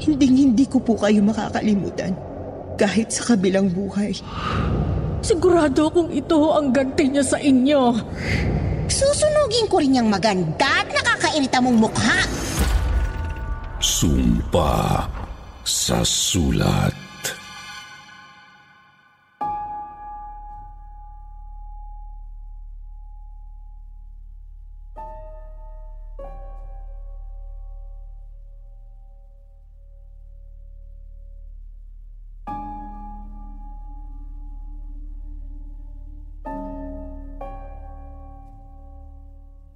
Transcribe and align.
Hindi 0.00 0.26
hindi 0.48 0.64
ko 0.64 0.80
po 0.80 0.96
kayo 0.96 1.20
makakalimutan 1.20 2.16
kahit 2.80 3.12
sa 3.12 3.34
kabilang 3.34 3.68
buhay. 3.68 4.16
Sigurado 5.20 5.92
kung 5.92 6.08
ito 6.08 6.56
ang 6.56 6.72
ganti 6.72 7.12
niya 7.12 7.20
sa 7.20 7.36
inyo. 7.36 7.92
Susunugin 8.88 9.68
ko 9.68 9.76
rin 9.76 10.00
yung 10.00 10.08
maganda 10.08 10.80
at 10.80 10.88
nakakairita 10.88 11.60
mong 11.60 11.76
mukha. 11.76 12.16
Sumpa 13.80 15.04
sa 15.60 16.00
sulat. 16.00 17.09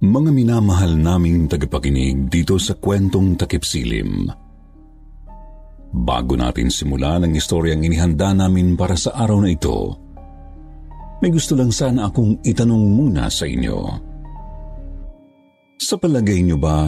Mga 0.05 0.29
minamahal 0.29 1.01
naming 1.01 1.49
tagapakinig 1.49 2.29
dito 2.29 2.61
sa 2.61 2.77
kwentong 2.77 3.33
takip 3.41 3.65
silim. 3.65 4.29
Bago 5.89 6.37
natin 6.37 6.69
simulan 6.69 7.25
ang 7.25 7.33
istoryang 7.33 7.81
inihanda 7.81 8.29
namin 8.37 8.77
para 8.77 8.93
sa 8.93 9.17
araw 9.17 9.41
na 9.41 9.49
ito, 9.49 9.97
may 11.25 11.33
gusto 11.33 11.57
lang 11.57 11.73
sana 11.73 12.05
akong 12.05 12.37
itanong 12.45 12.85
muna 12.85 13.33
sa 13.33 13.49
inyo. 13.49 13.77
Sa 15.81 15.97
palagay 15.97 16.45
niyo 16.45 16.61
ba, 16.61 16.85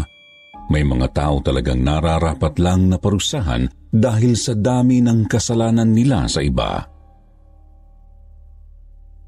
may 0.70 0.86
mga 0.86 1.10
tao 1.10 1.42
talagang 1.42 1.82
nararapat 1.82 2.62
lang 2.62 2.86
na 2.86 3.02
parusahan 3.02 3.66
dahil 3.90 4.38
sa 4.38 4.54
dami 4.54 5.02
ng 5.02 5.26
kasalanan 5.26 5.90
nila 5.90 6.30
sa 6.30 6.46
iba? 6.46 6.97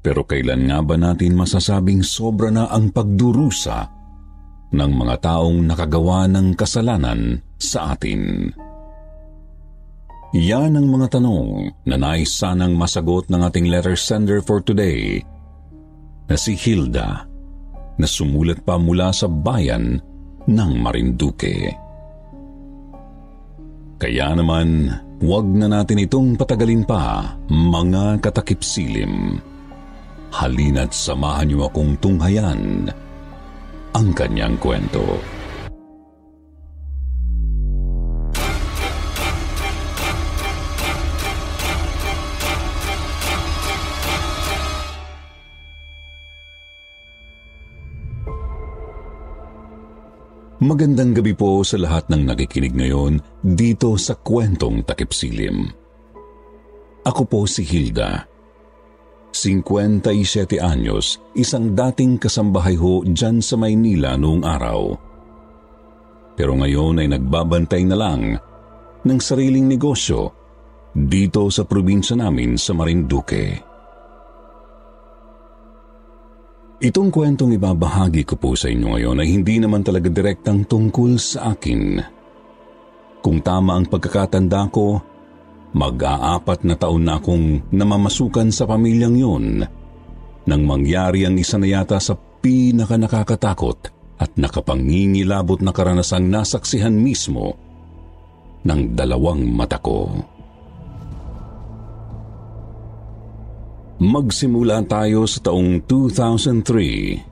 Pero 0.00 0.24
kailan 0.24 0.64
nga 0.68 0.80
ba 0.80 0.96
natin 0.96 1.36
masasabing 1.36 2.00
sobra 2.00 2.48
na 2.48 2.72
ang 2.72 2.88
pagdurusa 2.88 3.78
ng 4.72 4.92
mga 4.96 5.16
taong 5.20 5.60
nakagawa 5.60 6.24
ng 6.24 6.56
kasalanan 6.56 7.36
sa 7.60 7.92
atin? 7.92 8.48
Yan 10.30 10.78
ang 10.78 10.86
mga 10.88 11.18
tanong 11.18 11.74
na 11.84 11.96
nais 11.98 12.32
sanang 12.32 12.78
masagot 12.78 13.28
ng 13.28 13.42
ating 13.44 13.66
letter 13.66 13.98
sender 13.98 14.38
for 14.40 14.62
today 14.62 15.20
na 16.30 16.38
si 16.38 16.54
Hilda 16.54 17.26
na 17.98 18.06
sumulat 18.06 18.62
pa 18.62 18.78
mula 18.78 19.10
sa 19.10 19.26
bayan 19.26 19.98
ng 20.46 20.72
Marinduque. 20.80 21.74
Kaya 24.00 24.32
naman, 24.32 24.88
huwag 25.20 25.44
na 25.50 25.68
natin 25.68 26.00
itong 26.00 26.38
patagalin 26.38 26.88
pa, 26.88 27.36
mga 27.52 28.22
katakip 28.24 28.64
silim. 28.64 29.42
Halina't 30.30 30.94
samahan 30.94 31.50
niyo 31.50 31.66
akong 31.66 31.98
tunghayan 31.98 32.86
ang 33.90 34.08
kanyang 34.14 34.54
kwento. 34.62 35.18
Magandang 50.60 51.16
gabi 51.16 51.34
po 51.34 51.64
sa 51.66 51.80
lahat 51.80 52.06
ng 52.12 52.30
nakikinig 52.30 52.76
ngayon 52.76 53.18
dito 53.42 53.96
sa 53.96 54.14
kwentong 54.14 54.84
takipsilim. 54.86 55.72
Ako 57.02 57.24
po 57.26 57.48
si 57.48 57.64
Hilda. 57.64 58.29
57 59.30 60.58
anyos, 60.58 61.22
isang 61.38 61.72
dating 61.74 62.18
kasambahay 62.18 62.74
ho 62.74 63.06
dyan 63.06 63.38
sa 63.38 63.54
Maynila 63.54 64.18
noong 64.18 64.42
araw. 64.42 64.80
Pero 66.34 66.52
ngayon 66.58 67.04
ay 67.04 67.08
nagbabantay 67.14 67.82
na 67.86 67.96
lang 67.98 68.22
ng 69.06 69.18
sariling 69.20 69.70
negosyo 69.70 70.34
dito 70.90 71.46
sa 71.48 71.62
probinsya 71.62 72.18
namin 72.18 72.58
sa 72.58 72.74
Marinduque. 72.74 73.62
Itong 76.80 77.12
kwentong 77.12 77.52
ibabahagi 77.60 78.24
ko 78.24 78.40
po 78.40 78.56
sa 78.56 78.72
inyo 78.72 78.96
ngayon 78.96 79.20
ay 79.20 79.28
hindi 79.28 79.60
naman 79.60 79.84
talaga 79.84 80.08
direktang 80.08 80.64
tungkol 80.64 81.20
sa 81.20 81.52
akin. 81.52 82.00
Kung 83.20 83.44
tama 83.44 83.76
ang 83.76 83.84
pagkakatanda 83.84 84.72
ko, 84.72 84.96
mag-aapat 85.70 86.66
na 86.66 86.74
taon 86.74 87.06
na 87.06 87.22
akong 87.22 87.62
namamasukan 87.70 88.50
sa 88.50 88.66
pamilyang 88.66 89.16
yun 89.16 89.46
nang 90.48 90.62
mangyari 90.66 91.22
ang 91.28 91.38
isa 91.38 91.60
na 91.60 91.68
yata 91.68 92.00
sa 92.02 92.16
pinaka 92.16 92.96
nakakatakot 92.98 93.92
at 94.20 94.30
nakapangingilabot 94.34 95.62
na 95.62 95.70
karanasang 95.70 96.26
nasaksihan 96.28 96.92
mismo 96.92 97.54
ng 98.66 98.92
dalawang 98.92 99.46
mata 99.48 99.80
ko. 99.80 100.10
Magsimula 104.00 104.80
tayo 104.88 105.28
sa 105.28 105.44
taong 105.44 105.84
2003 105.84 107.30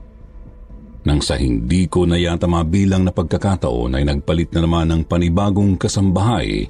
nang 1.09 1.23
sa 1.23 1.33
hindi 1.39 1.89
ko 1.89 2.05
na 2.05 2.19
yata 2.19 2.45
mabilang 2.45 3.01
na 3.07 3.09
pagkakataon 3.09 3.97
ay 3.97 4.05
nagpalit 4.05 4.53
na 4.53 4.61
naman 4.61 4.85
ng 4.93 5.01
panibagong 5.09 5.73
kasambahay 5.79 6.69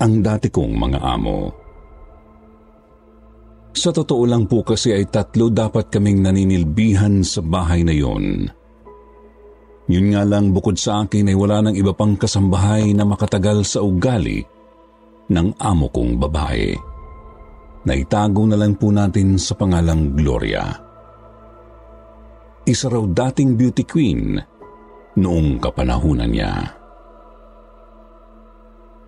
ang 0.00 0.22
dati 0.24 0.48
kong 0.50 0.74
mga 0.74 0.98
amo. 1.02 1.38
Sa 3.74 3.90
totoo 3.90 4.22
lang 4.22 4.46
po 4.46 4.62
kasi 4.62 4.94
ay 4.94 5.10
tatlo 5.10 5.50
dapat 5.50 5.90
kaming 5.90 6.22
naninilbihan 6.22 7.26
sa 7.26 7.42
bahay 7.42 7.82
na 7.82 7.90
yon. 7.90 8.46
Yun 9.90 10.06
nga 10.14 10.22
lang 10.24 10.54
bukod 10.54 10.78
sa 10.78 11.04
akin 11.04 11.28
ay 11.28 11.36
wala 11.36 11.60
nang 11.60 11.76
iba 11.76 11.92
pang 11.92 12.14
kasambahay 12.16 12.94
na 12.96 13.04
makatagal 13.04 13.66
sa 13.66 13.82
ugali 13.84 14.40
ng 15.28 15.48
amo 15.60 15.90
kong 15.90 16.16
babae 16.16 16.72
na 17.84 17.92
itago 17.92 18.48
na 18.48 18.56
lang 18.56 18.80
po 18.80 18.88
natin 18.88 19.36
sa 19.36 19.52
pangalang 19.52 20.16
Gloria. 20.16 20.64
Isa 22.64 22.88
raw 22.88 23.04
dating 23.04 23.60
beauty 23.60 23.84
queen 23.84 24.40
noong 25.20 25.60
kapanahunan 25.60 26.32
niya. 26.32 26.52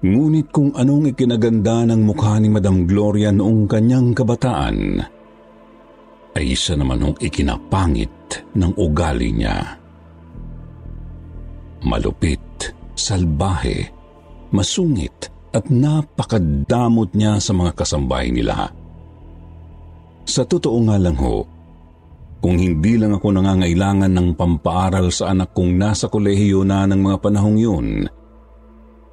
Ngunit 0.07 0.55
kung 0.55 0.71
anong 0.79 1.11
ikinaganda 1.11 1.83
ng 1.83 2.07
mukha 2.07 2.39
ni 2.39 2.47
Madam 2.47 2.87
Gloria 2.87 3.35
noong 3.35 3.67
kanyang 3.67 4.15
kabataan, 4.15 5.03
ay 6.39 6.45
isa 6.55 6.79
naman 6.79 7.03
hong 7.03 7.19
ikinapangit 7.19 8.47
ng 8.55 8.71
ugali 8.79 9.35
niya. 9.35 9.75
Malupit, 11.83 12.71
salbahe, 12.95 13.83
masungit, 14.55 15.27
at 15.51 15.67
napakadamot 15.75 17.11
niya 17.11 17.43
sa 17.43 17.51
mga 17.51 17.75
kasambahay 17.75 18.31
nila. 18.31 18.71
Sa 20.23 20.47
totoo 20.47 20.87
nga 20.87 21.03
lang 21.03 21.19
ho, 21.19 21.43
kung 22.39 22.63
hindi 22.63 22.95
lang 22.95 23.17
ako 23.17 23.43
nangangailangan 23.43 24.13
ng 24.13 24.29
pampaaral 24.39 25.11
sa 25.11 25.35
anak 25.35 25.51
kong 25.51 25.75
nasa 25.75 26.07
kolehiyo 26.07 26.63
na 26.63 26.87
ng 26.87 27.01
mga 27.01 27.17
panahong 27.19 27.59
yun, 27.59 28.07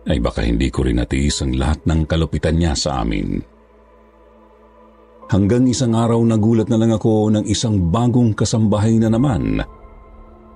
ay 0.08 0.20
baka 0.20 0.44
hindi 0.44 0.68
ko 0.68 0.84
rin 0.84 1.00
natiis 1.00 1.40
ang 1.44 1.56
lahat 1.56 1.84
ng 1.88 2.04
kalupitan 2.04 2.60
niya 2.60 2.76
sa 2.76 3.04
amin. 3.04 3.40
Hanggang 5.32 5.66
isang 5.66 5.96
araw 5.96 6.20
nagulat 6.22 6.68
na 6.68 6.78
lang 6.78 6.94
ako 6.94 7.32
ng 7.34 7.46
isang 7.48 7.90
bagong 7.90 8.36
kasambahay 8.36 9.00
na 9.00 9.10
naman 9.10 9.64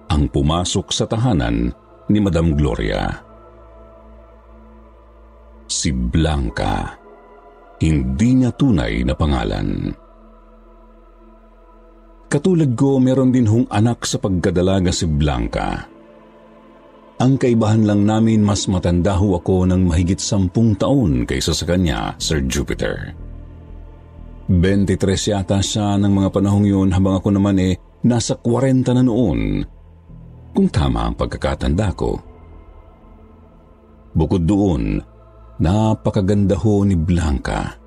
ang 0.08 0.24
pumasok 0.30 0.92
sa 0.92 1.08
tahanan 1.08 1.72
ni 2.12 2.20
Madam 2.20 2.54
Gloria 2.54 3.28
si 5.68 5.92
Blanca. 5.92 6.96
Hindi 7.78 8.30
niya 8.42 8.52
tunay 8.56 9.06
na 9.06 9.14
pangalan. 9.14 9.94
Katulad 12.28 12.74
ko, 12.76 12.98
meron 12.98 13.32
din 13.32 13.48
hong 13.48 13.68
anak 13.72 14.04
sa 14.04 14.18
pagkadalaga 14.20 14.92
si 14.92 15.06
Blanca. 15.06 15.97
Ang 17.18 17.42
kaibahan 17.42 17.82
lang 17.82 18.06
namin 18.06 18.46
mas 18.46 18.70
matanda 18.70 19.18
ho 19.18 19.42
ako 19.42 19.66
ng 19.66 19.90
mahigit 19.90 20.22
sampung 20.22 20.78
taon 20.78 21.26
kaysa 21.26 21.50
sa 21.50 21.66
kanya, 21.66 22.14
Sir 22.22 22.46
Jupiter. 22.46 23.18
23 24.46 25.34
yata 25.34 25.58
siya 25.58 25.98
ng 25.98 26.14
mga 26.14 26.30
panahong 26.30 26.70
yun 26.70 26.94
habang 26.94 27.18
ako 27.18 27.34
naman 27.34 27.58
eh 27.58 27.74
nasa 28.06 28.38
40 28.38 28.86
na 28.94 29.02
noon. 29.02 29.66
Kung 30.54 30.70
tama 30.70 31.10
ang 31.10 31.18
pagkakatanda 31.18 31.90
ko. 31.98 32.22
Bukod 34.14 34.46
doon, 34.46 35.02
napakaganda 35.58 36.54
ho 36.54 36.86
ni 36.86 36.94
Blanca. 36.94 37.82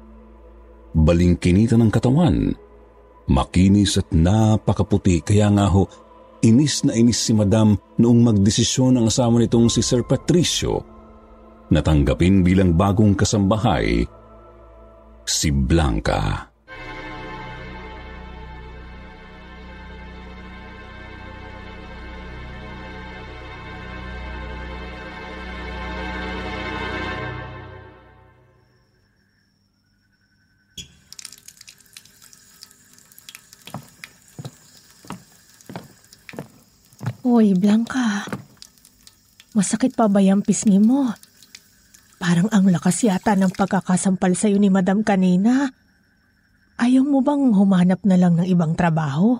Balingkinita 0.91 1.79
ng 1.79 1.91
katawan, 1.91 2.50
makinis 3.31 3.94
at 3.94 4.11
napakaputi 4.11 5.23
kaya 5.23 5.55
nga 5.55 5.71
ho 5.71 5.87
Inis 6.41 6.89
na 6.89 6.97
inis 6.97 7.21
si 7.21 7.33
Madam 7.37 7.77
noong 8.01 8.21
magdesisyon 8.25 8.97
ang 8.97 9.13
asawa 9.13 9.41
nitong 9.41 9.69
si 9.69 9.85
Sir 9.85 10.01
Patricio 10.09 10.81
na 11.71 11.85
tanggapin 11.85 12.43
bilang 12.43 12.75
bagong 12.75 13.15
kasambahay 13.15 14.03
si 15.23 15.49
Blanca. 15.55 16.50
Hoy, 37.31 37.55
Blanca. 37.55 38.27
Masakit 39.55 39.94
pa 39.94 40.11
ba 40.11 40.19
yung 40.19 40.43
pisngi 40.43 40.82
mo? 40.82 41.15
Parang 42.19 42.50
ang 42.50 42.67
lakas 42.67 43.06
yata 43.06 43.38
ng 43.38 43.55
pagkakasampal 43.55 44.35
sa'yo 44.35 44.59
ni 44.59 44.67
Madam 44.67 45.06
kanina. 45.06 45.71
Ayaw 46.75 47.06
mo 47.06 47.23
bang 47.23 47.55
humanap 47.55 48.03
na 48.03 48.19
lang 48.19 48.35
ng 48.35 48.50
ibang 48.50 48.75
trabaho? 48.75 49.38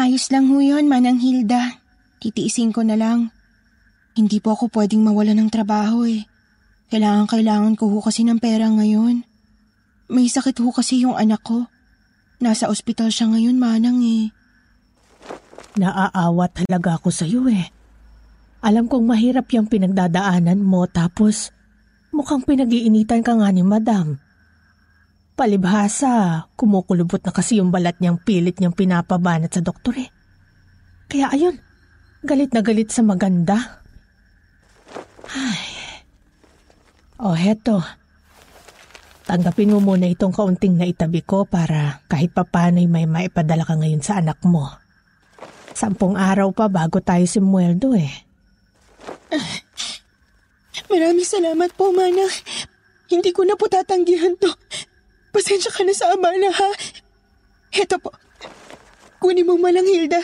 Ayos 0.00 0.32
lang 0.32 0.48
ho 0.48 0.64
yun, 0.64 0.88
Manang 0.88 1.20
Hilda. 1.20 1.76
Titiisin 2.24 2.72
ko 2.72 2.80
na 2.80 2.96
lang. 2.96 3.28
Hindi 4.16 4.40
po 4.40 4.56
ako 4.56 4.72
pwedeng 4.80 5.04
mawala 5.04 5.36
ng 5.36 5.52
trabaho 5.52 6.08
eh. 6.08 6.24
Kailangan-kailangan 6.88 7.76
ko 7.76 7.92
ho 7.92 8.00
kasi 8.00 8.24
ng 8.24 8.40
pera 8.40 8.72
ngayon. 8.72 9.28
May 10.08 10.32
sakit 10.32 10.56
ho 10.64 10.72
kasi 10.72 11.04
yung 11.04 11.20
anak 11.20 11.44
ko. 11.44 11.68
Nasa 12.40 12.72
ospital 12.72 13.12
siya 13.12 13.28
ngayon, 13.28 13.60
Manang 13.60 14.00
eh. 14.00 14.32
Naaawa 15.74 16.46
talaga 16.54 16.94
ako 17.02 17.10
sa 17.10 17.26
iyo 17.26 17.50
eh. 17.50 17.66
Alam 18.64 18.86
kong 18.86 19.04
mahirap 19.04 19.50
yung 19.52 19.66
pinagdadaanan 19.66 20.62
mo 20.62 20.86
tapos 20.86 21.50
mukhang 22.14 22.46
pinag-iinitan 22.46 23.26
ka 23.26 23.34
nga 23.34 23.50
ni 23.50 23.66
madam. 23.66 24.22
Palibhasa, 25.34 26.46
kumukulubot 26.54 27.18
na 27.26 27.34
kasi 27.34 27.58
yung 27.58 27.74
balat 27.74 27.98
niyang 27.98 28.22
pilit 28.22 28.62
niyang 28.62 28.72
pinapabanat 28.72 29.50
sa 29.50 29.66
doktor 29.66 29.98
eh. 29.98 30.08
Kaya 31.10 31.34
ayun, 31.34 31.58
galit 32.22 32.54
na 32.54 32.62
galit 32.62 32.94
sa 32.94 33.02
maganda. 33.02 33.82
Ay. 35.34 35.74
O 37.18 37.34
oh, 37.34 37.36
heto, 37.36 37.82
tanggapin 39.26 39.74
mo 39.74 39.82
muna 39.82 40.06
itong 40.06 40.30
kaunting 40.30 40.78
na 40.78 40.86
itabi 40.86 41.26
ko 41.26 41.50
para 41.50 42.06
kahit 42.06 42.30
papano'y 42.30 42.86
may 42.86 43.10
maipadala 43.10 43.66
ka 43.66 43.74
ngayon 43.74 44.06
sa 44.06 44.22
anak 44.22 44.38
mo. 44.46 44.83
Sampung 45.74 46.14
araw 46.14 46.54
pa 46.54 46.70
bago 46.70 47.02
tayo 47.02 47.26
simweldo 47.26 47.98
eh. 47.98 48.14
Maraming 50.90 51.26
salamat 51.26 51.74
po, 51.74 51.90
Mana. 51.90 52.22
Hindi 53.10 53.34
ko 53.34 53.42
na 53.42 53.58
po 53.58 53.66
tatanggihan 53.66 54.38
to. 54.38 54.54
Pasensya 55.34 55.74
ka 55.74 55.82
na 55.82 55.90
sa 55.90 56.14
abala, 56.14 56.46
ha? 56.54 56.70
Heto 57.74 57.98
po. 57.98 58.14
Kunin 59.18 59.42
mo 59.42 59.58
malang, 59.58 59.82
Hilda. 59.82 60.22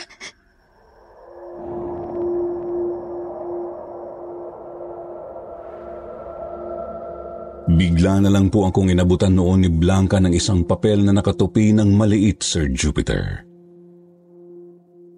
Bigla 7.71 8.23
na 8.23 8.29
lang 8.31 8.47
po 8.47 8.67
akong 8.71 8.87
inabutan 8.87 9.35
noon 9.35 9.67
ni 9.67 9.69
Blanca 9.71 10.19
ng 10.23 10.31
isang 10.31 10.63
papel 10.63 11.03
na 11.03 11.11
nakatupi 11.11 11.75
ng 11.75 11.91
maliit, 11.91 12.39
Sir 12.39 12.71
Jupiter. 12.71 13.50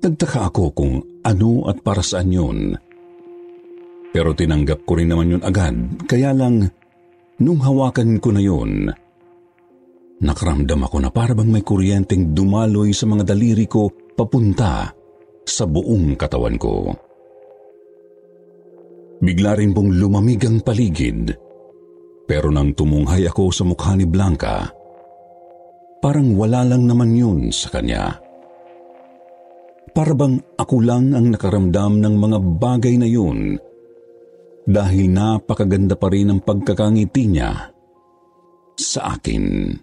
Nagtaka 0.04 0.52
ako 0.52 0.64
kung 0.76 1.00
ano 1.24 1.64
at 1.72 1.80
para 1.80 2.04
saan 2.04 2.36
yun. 2.36 2.76
Pero 4.12 4.36
tinanggap 4.36 4.84
ko 4.84 5.00
rin 5.00 5.10
naman 5.10 5.40
yun 5.40 5.44
agad, 5.48 5.74
kaya 6.06 6.36
lang 6.36 6.68
nung 7.40 7.60
hawakan 7.64 8.20
ko 8.20 8.30
na 8.36 8.44
yun, 8.44 8.92
nakaramdam 10.22 10.86
ako 10.86 10.98
na 11.02 11.10
parabang 11.10 11.50
may 11.50 11.64
kuryenteng 11.64 12.36
dumaloy 12.36 12.92
sa 12.94 13.10
mga 13.10 13.24
daliri 13.26 13.66
ko 13.66 13.90
papunta 14.14 14.92
sa 15.44 15.64
buong 15.68 16.16
katawan 16.20 16.56
ko. 16.56 16.94
Bigla 19.24 19.56
rin 19.56 19.72
pong 19.72 19.98
lumamig 19.98 20.44
ang 20.44 20.60
paligid, 20.64 21.32
pero 22.28 22.52
nang 22.52 22.76
tumunghay 22.76 23.24
ako 23.28 23.52
sa 23.56 23.64
mukha 23.64 23.96
ni 23.96 24.04
Blanca, 24.04 24.68
parang 26.04 26.36
wala 26.36 26.68
lang 26.68 26.88
naman 26.88 27.16
yun 27.16 27.40
sa 27.50 27.72
kanya. 27.72 28.23
Parabang 29.92 30.40
ako 30.56 30.80
lang 30.80 31.12
ang 31.12 31.36
nakaramdam 31.36 32.00
ng 32.00 32.16
mga 32.16 32.38
bagay 32.56 32.96
na 32.96 33.04
yun 33.04 33.60
dahil 34.64 35.12
napakaganda 35.12 36.00
pa 36.00 36.08
rin 36.08 36.32
ang 36.32 36.40
pagkakangiti 36.40 37.28
niya 37.28 37.68
sa 38.80 39.20
akin. 39.20 39.76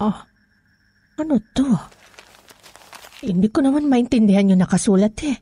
Oh, 0.00 0.16
ano 1.20 1.36
to? 1.52 1.68
Hindi 3.20 3.52
ko 3.52 3.60
naman 3.60 3.84
maintindihan 3.84 4.48
yung 4.48 4.64
nakasulat 4.64 5.12
eh. 5.28 5.36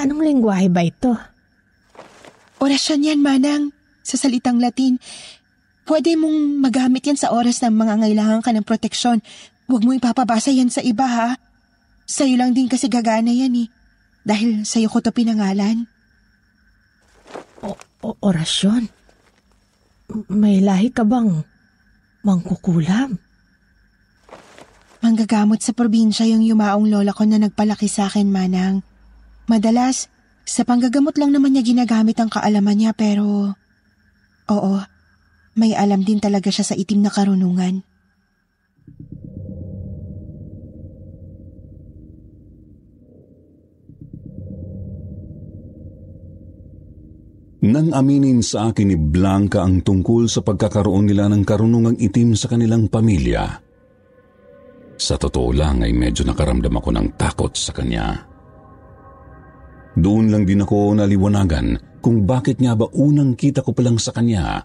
Anong 0.00 0.24
lingwahe 0.24 0.72
ba 0.72 0.80
ito? 0.80 1.12
Orasyon 2.64 3.04
yan, 3.04 3.20
Manang 3.20 3.83
sa 4.04 4.20
salitang 4.20 4.60
Latin. 4.60 5.00
Pwede 5.88 6.14
mong 6.14 6.60
magamit 6.60 7.08
yan 7.08 7.16
sa 7.16 7.32
oras 7.32 7.64
ng 7.64 7.72
mga 7.72 8.04
ngailangan 8.04 8.40
ka 8.44 8.52
ng 8.52 8.64
proteksyon. 8.64 9.24
Huwag 9.64 9.82
mo 9.82 9.96
ipapabasa 9.96 10.52
yan 10.52 10.68
sa 10.68 10.84
iba 10.84 11.08
ha. 11.08 11.40
Sa'yo 12.04 12.36
lang 12.36 12.52
din 12.52 12.68
kasi 12.68 12.92
gagana 12.92 13.32
yan 13.32 13.64
eh. 13.64 13.68
Dahil 14.24 14.68
sa'yo 14.68 14.92
ko 14.92 15.00
to 15.00 15.12
pinangalan. 15.12 15.88
O, 17.64 17.72
o 18.04 18.08
orasyon? 18.20 18.92
May 20.28 20.60
lahi 20.60 20.92
ka 20.92 21.04
bang 21.04 21.44
mangkukulam? 22.24 23.16
Manggagamot 25.04 25.60
sa 25.60 25.76
probinsya 25.76 26.24
yung 26.28 26.44
yumaong 26.44 26.88
lola 26.88 27.12
ko 27.12 27.28
na 27.28 27.36
nagpalaki 27.36 27.88
sa 27.88 28.08
akin, 28.08 28.32
Manang. 28.32 28.80
Madalas, 29.44 30.08
sa 30.48 30.64
panggagamot 30.64 31.16
lang 31.20 31.32
naman 31.32 31.52
niya 31.52 31.64
ginagamit 31.64 32.16
ang 32.20 32.32
kaalaman 32.32 32.76
niya 32.76 32.92
pero 32.96 33.52
Oo, 34.52 34.76
may 35.56 35.72
alam 35.72 36.04
din 36.04 36.20
talaga 36.20 36.52
siya 36.52 36.66
sa 36.66 36.74
itim 36.76 37.06
na 37.06 37.10
karunungan. 37.12 37.80
Nang 47.64 47.96
aminin 47.96 48.44
sa 48.44 48.68
akin 48.68 48.92
ni 48.92 48.96
Blanca 49.00 49.64
ang 49.64 49.80
tungkol 49.80 50.28
sa 50.28 50.44
pagkakaroon 50.44 51.08
nila 51.08 51.32
ng 51.32 51.48
karunungang 51.48 51.96
itim 51.96 52.36
sa 52.36 52.52
kanilang 52.52 52.92
pamilya, 52.92 53.56
sa 55.00 55.16
totoo 55.16 55.48
lang 55.56 55.80
ay 55.80 55.96
medyo 55.96 56.28
nakaramdam 56.28 56.76
ako 56.76 56.92
ng 56.92 57.08
takot 57.16 57.52
sa 57.56 57.72
kanya. 57.72 58.20
Doon 59.96 60.28
lang 60.28 60.44
din 60.44 60.60
ako 60.60 60.92
naliwanagan 60.92 61.93
kung 62.04 62.28
bakit 62.28 62.60
nga 62.60 62.76
ba 62.76 62.84
unang 62.92 63.32
kita 63.32 63.64
ko 63.64 63.72
pa 63.72 63.80
lang 63.80 63.96
sa 63.96 64.12
kanya 64.12 64.60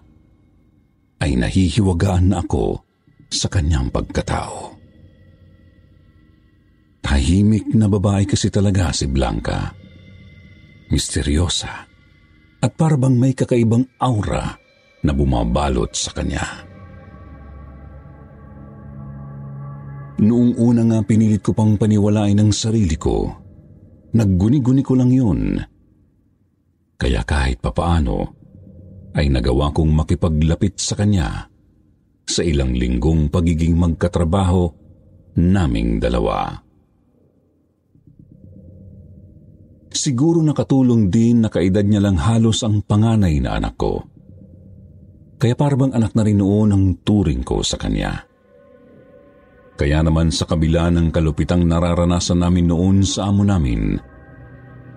ay 1.24 1.40
nahihiwagaan 1.40 2.36
na 2.36 2.44
ako 2.44 2.84
sa 3.32 3.48
kanyang 3.48 3.88
pagkatao. 3.88 4.76
Tahimik 7.00 7.72
na 7.72 7.88
babae 7.88 8.28
kasi 8.28 8.52
talaga 8.52 8.92
si 8.92 9.08
Blanca. 9.08 9.72
Misteryosa 10.92 11.88
at 12.60 12.72
parabang 12.76 13.16
may 13.16 13.32
kakaibang 13.32 13.88
aura 13.96 14.60
na 15.00 15.12
bumabalot 15.16 15.96
sa 15.96 16.12
kanya. 16.12 16.44
Noong 20.20 20.60
una 20.60 20.84
nga 20.84 21.00
pinilit 21.00 21.40
ko 21.40 21.56
pang 21.56 21.80
paniwalain 21.80 22.36
ang 22.36 22.52
sarili 22.52 23.00
ko, 23.00 23.32
nagguni-guni 24.12 24.84
ko 24.84 24.92
lang 24.92 25.08
yun 25.08 25.56
kaya 27.00 27.24
kahit 27.24 27.64
papaano 27.64 28.36
ay 29.16 29.32
nagawa 29.32 29.72
kong 29.72 29.88
makipaglapit 29.96 30.76
sa 30.76 30.94
kanya 31.00 31.48
sa 32.28 32.44
ilang 32.44 32.76
linggong 32.76 33.32
pagiging 33.32 33.74
magkatrabaho 33.74 34.68
naming 35.40 35.96
dalawa. 35.96 36.60
Siguro 39.90 40.38
nakatulong 40.38 41.10
din 41.10 41.42
na 41.42 41.50
kaedad 41.50 41.82
niya 41.82 41.98
lang 41.98 42.14
halos 42.20 42.62
ang 42.62 42.86
panganay 42.86 43.42
na 43.42 43.58
anak 43.58 43.74
ko. 43.74 44.06
Kaya 45.40 45.56
parang 45.58 45.90
anak 45.90 46.14
na 46.14 46.22
rin 46.22 46.38
noon 46.38 46.70
ang 46.70 46.84
turing 47.02 47.42
ko 47.42 47.64
sa 47.64 47.74
kanya. 47.80 48.22
Kaya 49.74 50.04
naman 50.04 50.28
sa 50.28 50.44
kabila 50.44 50.92
ng 50.92 51.08
kalupitang 51.10 51.64
nararanasan 51.64 52.44
namin 52.44 52.68
noon 52.68 53.02
sa 53.02 53.32
amo 53.32 53.42
namin, 53.42 53.96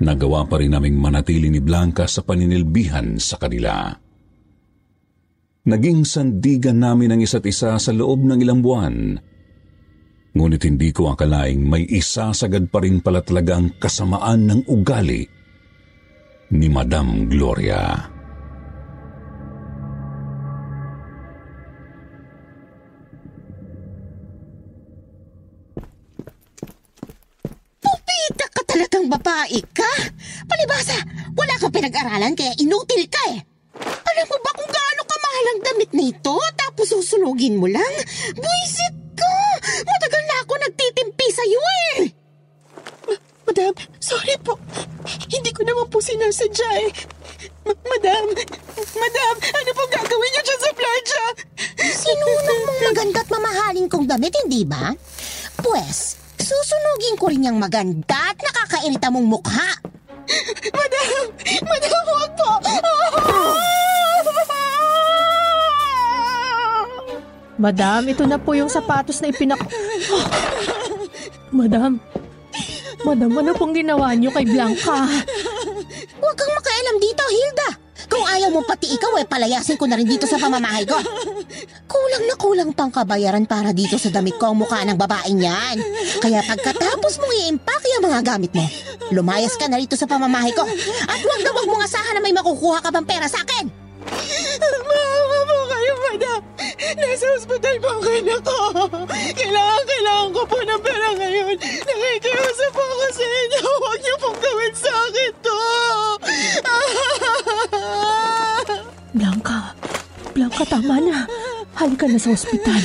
nagawa 0.02 0.48
pa 0.48 0.58
rin 0.58 0.74
naming 0.74 0.98
manatili 0.98 1.52
ni 1.52 1.62
Blanca 1.62 2.08
sa 2.08 2.26
paninilbihan 2.26 3.20
sa 3.22 3.38
kanila. 3.38 3.94
Naging 5.64 6.04
sandigan 6.04 6.80
namin 6.84 7.16
ang 7.16 7.22
isa't 7.24 7.48
isa 7.48 7.80
sa 7.80 7.92
loob 7.96 8.24
ng 8.24 8.40
ilang 8.44 8.60
buwan. 8.60 9.16
Ngunit 10.34 10.62
hindi 10.66 10.90
ko 10.90 11.14
akalaing 11.14 11.62
may 11.62 11.86
isasagad 11.86 12.68
pa 12.68 12.82
rin 12.82 13.00
pala 13.00 13.22
talaga 13.22 13.62
ang 13.62 13.78
kasamaan 13.78 14.50
ng 14.50 14.62
ugali 14.68 15.24
ni 16.54 16.68
Madam 16.68 17.30
Gloria. 17.30 18.13
Talagang 29.04 29.20
babae 29.20 29.60
ka. 29.76 29.92
Palibasa, 30.48 30.96
wala 31.36 31.54
kang 31.60 31.74
pinag-aralan 31.76 32.34
kaya 32.40 32.56
inutil 32.60 33.04
ka 33.12 33.20
eh. 33.36 33.40
Alam 33.84 34.26
mo 34.30 34.38
ba 34.40 34.52
kung 34.56 34.70
gaano 34.72 35.02
kamahal 35.04 35.46
ang 35.50 35.62
damit 35.66 35.92
nito 35.92 36.38
tapos 36.56 36.88
susunugin 36.94 37.60
mo 37.60 37.68
lang? 37.68 37.94
Buisit 38.38 38.96
ka! 39.18 39.36
Matagal 39.84 40.24
na 40.24 40.36
ako 40.46 40.54
nagtitimpi 40.56 41.28
sa'yo 41.34 41.62
eh! 42.00 42.00
Madam, 43.44 43.76
sorry 44.00 44.40
po. 44.40 44.56
Hindi 45.28 45.52
ko 45.52 45.68
naman 45.68 45.92
po 45.92 46.00
sinasadya 46.00 46.70
eh. 46.88 46.92
Ma- 47.68 47.76
madam, 47.76 48.24
madam, 48.96 49.36
ano 49.36 49.70
pong 49.76 49.92
gagawin 50.00 50.30
niyo 50.32 50.42
dyan 50.48 50.62
sa 50.64 50.72
plancha? 50.72 51.26
Sinunong 51.76 52.62
mong 52.64 52.82
maganda 52.88 53.20
at 53.20 53.28
mamahalin 53.28 53.92
kong 53.92 54.08
damit, 54.08 54.32
hindi 54.48 54.64
ba? 54.64 54.96
Pwes, 55.60 56.13
susunugin 56.54 57.18
ko 57.18 57.26
rin 57.34 57.50
yung 57.50 57.58
maganda 57.58 58.30
at 58.30 58.38
nakakairita 58.38 59.10
mong 59.10 59.26
mukha. 59.26 59.70
Madam, 60.78 61.24
madam, 61.68 62.06
huwag 62.08 62.32
po. 62.38 62.50
Madam, 67.64 68.02
ito 68.10 68.24
na 68.28 68.38
po 68.42 68.56
yung 68.58 68.72
sapatos 68.72 69.22
na 69.24 69.30
ipinak... 69.32 69.60
Oh. 69.62 70.26
Madam, 71.60 72.02
Madam, 73.04 73.36
ano 73.36 73.52
pong 73.56 73.76
ginawa 73.76 74.16
niyo 74.16 74.32
kay 74.32 74.48
Blanca? 74.48 75.04
Huwag 76.24 76.36
kang 76.40 76.54
makialam 76.56 76.98
dito, 77.04 77.24
Hilda. 77.28 77.70
Kung 78.08 78.24
ayaw 78.24 78.50
mo 78.54 78.64
pati 78.64 78.88
ikaw 78.96 79.20
eh, 79.20 79.28
palayasin 79.28 79.76
ko 79.76 79.90
na 79.90 80.00
rin 80.00 80.08
dito 80.08 80.24
sa 80.24 80.40
pamamahay 80.40 80.88
ko. 80.88 80.96
Kulang 82.14 82.30
na 82.30 82.38
kulang 82.38 82.72
pang 82.78 82.94
kabayaran 82.94 83.42
para 83.50 83.74
dito 83.74 83.98
sa 83.98 84.14
damit 84.14 84.38
ko 84.38 84.54
ang 84.54 84.62
mukha 84.62 84.86
ng 84.86 84.94
babaeng 84.94 85.34
yan. 85.34 85.82
Kaya 86.22 86.46
pagkatapos 86.46 87.18
mong 87.18 87.34
i-impake 87.42 87.90
ang 87.90 88.06
mga 88.06 88.22
gamit 88.22 88.54
mo, 88.54 88.62
lumayas 89.10 89.58
ka 89.58 89.66
na 89.66 89.82
rito 89.82 89.98
sa 89.98 90.06
pamamahay 90.06 90.54
ko. 90.54 90.62
At 91.10 91.20
huwag 91.26 91.42
na 91.42 91.50
huwag 91.50 91.66
mong 91.74 91.82
asahan 91.82 92.14
na 92.14 92.22
may 92.22 92.30
makukuha 92.30 92.86
ka 92.86 92.94
bang 92.94 93.10
pera 93.10 93.26
sa 93.26 93.42
akin. 93.42 93.66
Maawa 94.62 95.38
po 95.42 95.58
kayo, 95.66 95.94
madam. 96.06 96.42
Nasa 97.02 97.26
ospital 97.34 97.76
po 97.82 97.90
ang 97.90 98.06
anak 98.06 98.42
ko. 98.46 98.58
Kailangan, 99.34 99.84
kailangan 99.90 100.30
ko 100.38 100.42
po 100.46 100.58
ng 100.62 100.82
pera 100.86 101.08
ngayon. 101.18 101.58
Nakikiusap 101.58 102.72
po 102.78 102.84
ako 102.94 103.06
sa 103.10 103.26
inyo. 103.26 103.62
Huwag 103.66 104.00
niyo 104.06 104.16
pong 104.22 104.38
gawin 104.38 104.74
sa 104.78 104.92
akin 105.10 105.34
to. 105.42 105.62
Blanca, 109.18 109.58
Blanca, 110.38 110.62
tama 110.70 111.02
na. 111.02 111.26
Halika 112.04 112.20
na 112.20 112.20
sa 112.20 112.36
ospital. 112.36 112.82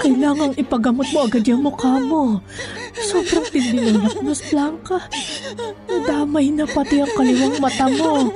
Kailangang 0.00 0.56
ipagamot 0.56 1.04
mo 1.12 1.28
agad 1.28 1.44
yung 1.44 1.68
mukha 1.68 2.00
mo. 2.00 2.40
Sobrang 2.96 3.44
tindi 3.52 3.76
ng 3.76 4.00
laknos, 4.00 4.40
Blanca. 4.48 5.04
Nadamay 5.84 6.48
na 6.56 6.64
pati 6.64 7.04
ang 7.04 7.12
kaliwang 7.12 7.60
mata 7.60 7.92
mo. 7.92 8.32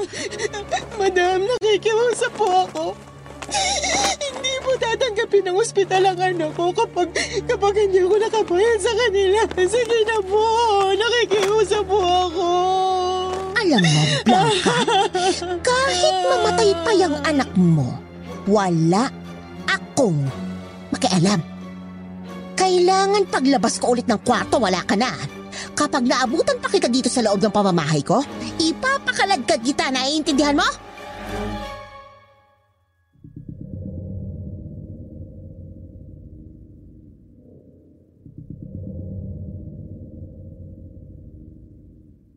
Madam, 1.01 1.49
nakikiusap 1.49 2.29
po 2.37 2.69
ako. 2.69 2.85
Hindi 4.21 4.53
mo 4.61 4.77
tatanggapin 4.77 5.49
ng 5.49 5.57
ospital 5.57 6.05
ang 6.05 6.21
ano 6.21 6.53
ko 6.53 6.77
kapag, 6.77 7.09
kapag 7.49 7.73
hindi 7.81 8.05
ako 8.05 8.17
nakabayad 8.21 8.81
sa 8.85 8.93
kanila. 8.93 9.41
Sige 9.65 9.99
na 10.05 10.19
po, 10.21 10.45
nakikiusap 10.93 11.89
po 11.89 12.01
ako. 12.29 12.49
Alam 13.57 13.81
mo, 13.81 14.03
Blanca, 14.29 14.77
kahit 15.65 16.17
mamatay 16.29 16.71
pa 16.85 16.93
yung 17.01 17.17
anak 17.25 17.49
mo, 17.57 17.97
wala 18.45 19.22
akong 20.03 20.27
makialam. 20.91 21.39
Kailangan 22.59 23.31
paglabas 23.31 23.79
ko 23.79 23.95
ulit 23.95 24.11
ng 24.11 24.19
kwarto, 24.27 24.59
wala 24.59 24.83
ka 24.83 24.99
na. 24.99 25.15
Kapag 25.79 26.03
naabutan 26.03 26.59
pa 26.59 26.67
kita 26.67 26.91
dito 26.91 27.07
sa 27.07 27.23
loob 27.23 27.39
ng 27.39 27.55
pamamahay 27.55 28.03
ko, 28.03 28.19
ipapakalagkad 28.59 29.63
kita, 29.63 29.95
naiintindihan 29.95 30.59
mo? 30.59 30.67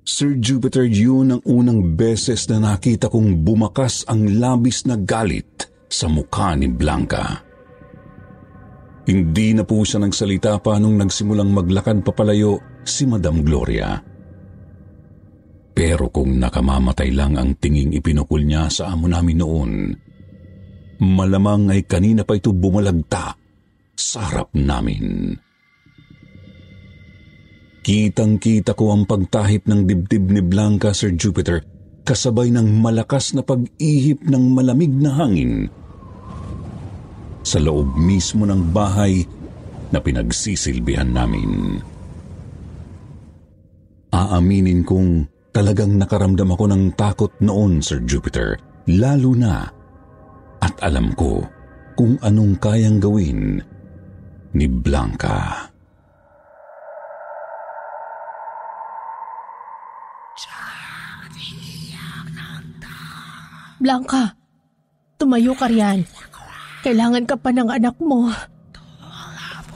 Sir 0.05 0.37
Jupiter, 0.37 0.85
yun 0.85 1.33
ang 1.33 1.41
unang 1.43 1.97
beses 1.97 2.47
na 2.47 2.61
nakita 2.61 3.11
kong 3.11 3.43
bumakas 3.43 4.07
ang 4.07 4.39
labis 4.39 4.87
na 4.87 4.95
galit 4.95 5.67
sa 5.91 6.07
mukha 6.07 6.55
ni 6.55 6.71
Blanca. 6.71 7.54
Hindi 9.05 9.53
na 9.53 9.61
po 9.61 9.85
siya 9.85 10.01
nagsalita 10.01 10.57
pa 10.65 10.81
nung 10.81 10.97
nagsimulang 10.97 11.53
maglakad 11.53 12.01
papalayo 12.01 12.81
si 12.81 13.05
Madam 13.05 13.45
Gloria. 13.45 14.01
Pero 15.75 16.09
kung 16.09 16.41
nakamamatay 16.41 17.13
lang 17.13 17.37
ang 17.37 17.53
tinging 17.61 17.93
ipinukul 17.93 18.41
niya 18.41 18.65
sa 18.73 18.89
amo 18.89 19.05
namin 19.05 19.37
noon, 19.37 19.71
malamang 21.05 21.69
ay 21.69 21.85
kanina 21.85 22.25
pa 22.25 22.33
ito 22.33 22.49
bumalagta 22.49 23.37
sa 23.93 24.19
harap 24.25 24.49
namin. 24.57 25.37
Kitang-kita 27.85 28.73
ko 28.73 28.89
ang 28.89 29.05
pagtahip 29.05 29.69
ng 29.69 29.85
dibdib 29.85 30.33
ni 30.33 30.41
Blanca, 30.41 30.89
Sir 30.97 31.13
Jupiter, 31.13 31.61
kasabay 32.01 32.49
ng 32.49 32.81
malakas 32.81 33.37
na 33.37 33.45
pag-ihip 33.45 34.25
ng 34.25 34.43
malamig 34.49 34.89
na 34.89 35.13
hangin 35.13 35.69
sa 37.45 37.61
loob 37.61 37.93
mismo 37.93 38.49
ng 38.49 38.73
bahay 38.73 39.21
na 39.93 40.01
pinagsisilbihan 40.01 41.13
namin. 41.13 41.77
Aaminin 44.09 44.81
kong 44.81 45.29
talagang 45.53 46.01
nakaramdam 46.01 46.49
ako 46.49 46.65
ng 46.73 46.83
takot 46.97 47.31
noon, 47.39 47.85
Sir 47.85 48.01
Jupiter, 48.03 48.57
lalo 48.89 49.37
na 49.37 49.69
at 50.57 50.73
alam 50.81 51.13
ko 51.13 51.45
kung 51.93 52.17
anong 52.25 52.57
kayang 52.57 52.97
gawin 52.97 53.61
ni 54.57 54.65
Blanca. 54.65 55.69
Blanca, 63.75 64.33
tumayo 65.19 65.53
ka 65.53 65.67
riyan. 65.69 66.07
Kailangan 66.85 67.25
ka 67.25 67.33
pa 67.41 67.49
ng 67.49 67.65
anak 67.65 67.97
mo. 67.97 68.29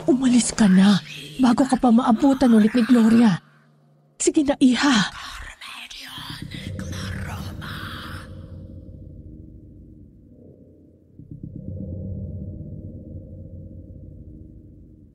Umalis 0.06 0.54
ka 0.54 0.70
na 0.70 1.02
bago 1.42 1.66
ka 1.66 1.74
pa 1.74 1.90
maabutan 1.90 2.54
ulit 2.54 2.70
ni 2.78 2.86
Gloria. 2.86 3.34
Sige 4.22 4.46
na, 4.46 4.54
iha. 4.62 5.10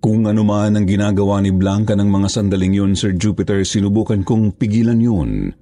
Kung 0.02 0.26
ano 0.26 0.42
man 0.42 0.74
ang 0.74 0.84
ginagawa 0.90 1.38
ni 1.40 1.54
Blanca 1.54 1.94
ng 1.94 2.10
mga 2.10 2.28
sandaling 2.28 2.74
yun, 2.74 2.92
Sir 2.98 3.14
Jupiter, 3.14 3.62
sinubukan 3.62 4.26
kong 4.26 4.58
pigilan 4.58 4.98
yun. 4.98 5.54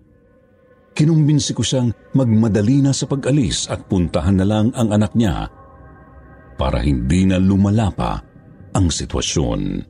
Kinumbinsi 0.97 1.53
ko 1.53 1.61
siyang 1.61 1.93
magmadali 2.17 2.81
na 2.81 2.97
sa 2.97 3.05
pag-alis 3.05 3.69
at 3.69 3.85
puntahan 3.85 4.41
na 4.41 4.49
lang 4.49 4.73
ang 4.73 4.97
anak 4.97 5.12
niya 5.12 5.62
para 6.62 6.78
hindi 6.78 7.26
na 7.26 7.42
lumala 7.42 7.90
pa 7.90 8.23
ang 8.71 8.87
sitwasyon. 8.87 9.83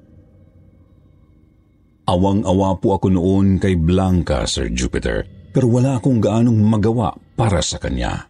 Awang-awa 2.09 2.81
po 2.81 2.97
ako 2.97 3.13
noon 3.13 3.61
kay 3.61 3.77
Blanca, 3.77 4.49
Sir 4.49 4.73
Jupiter, 4.73 5.53
pero 5.53 5.69
wala 5.69 6.01
akong 6.01 6.17
gaanong 6.17 6.57
magawa 6.57 7.13
para 7.37 7.61
sa 7.61 7.77
kanya. 7.77 8.25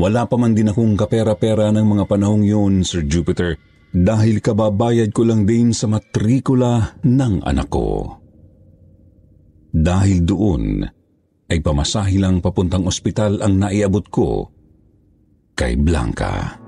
Wala 0.00 0.24
pa 0.24 0.40
man 0.40 0.56
din 0.56 0.72
akong 0.72 0.96
kapera-pera 0.96 1.68
ng 1.76 1.84
mga 1.84 2.04
panahong 2.08 2.42
yun, 2.42 2.80
Sir 2.88 3.04
Jupiter, 3.04 3.60
dahil 3.92 4.40
kababayad 4.40 5.12
ko 5.12 5.28
lang 5.28 5.44
din 5.44 5.76
sa 5.76 5.86
matrikula 5.92 7.04
ng 7.04 7.44
anak 7.44 7.68
ko. 7.68 8.16
Dahil 9.76 10.24
doon, 10.24 10.80
ay 11.52 11.60
pamasahe 11.60 12.16
lang 12.16 12.40
papuntang 12.40 12.88
ospital 12.88 13.44
ang 13.44 13.60
naiabot 13.60 14.08
ko 14.08 14.48
kay 15.52 15.76
Blanca. 15.76 16.63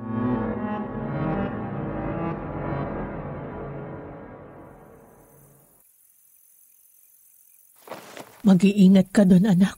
Mag-iingat 8.47 9.11
ka 9.11 9.27
doon, 9.27 9.51
anak. 9.51 9.75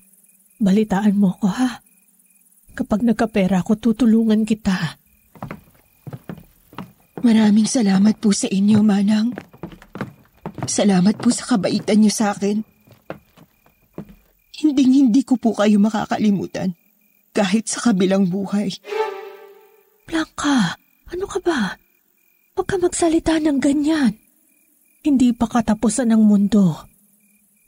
Balitaan 0.61 1.17
mo 1.17 1.33
ko, 1.41 1.49
ha? 1.49 1.81
Kapag 2.77 3.01
nagkapera 3.01 3.65
ko, 3.65 3.81
tutulungan 3.81 4.45
kita. 4.45 5.01
Maraming 7.25 7.65
salamat 7.65 8.21
po 8.21 8.31
sa 8.31 8.47
inyo, 8.47 8.85
Manang. 8.85 9.33
Salamat 10.69 11.17
po 11.17 11.33
sa 11.33 11.49
kabaitan 11.49 12.05
niyo 12.05 12.13
sa 12.13 12.37
akin. 12.37 12.61
Hinding-hindi 14.59 15.25
ko 15.25 15.41
po 15.41 15.57
kayo 15.57 15.81
makakalimutan 15.81 16.77
kahit 17.33 17.73
sa 17.73 17.89
kabilang 17.89 18.29
buhay. 18.29 18.69
Blanca, 20.05 20.77
ano 21.09 21.25
ka 21.25 21.41
ba? 21.41 21.73
Huwag 22.53 22.67
ka 22.69 22.77
magsalita 22.77 23.41
ng 23.41 23.59
ganyan. 23.65 24.13
Hindi 25.01 25.33
pa 25.33 25.47
katapusan 25.49 26.13
ng 26.13 26.23
mundo. 26.27 26.85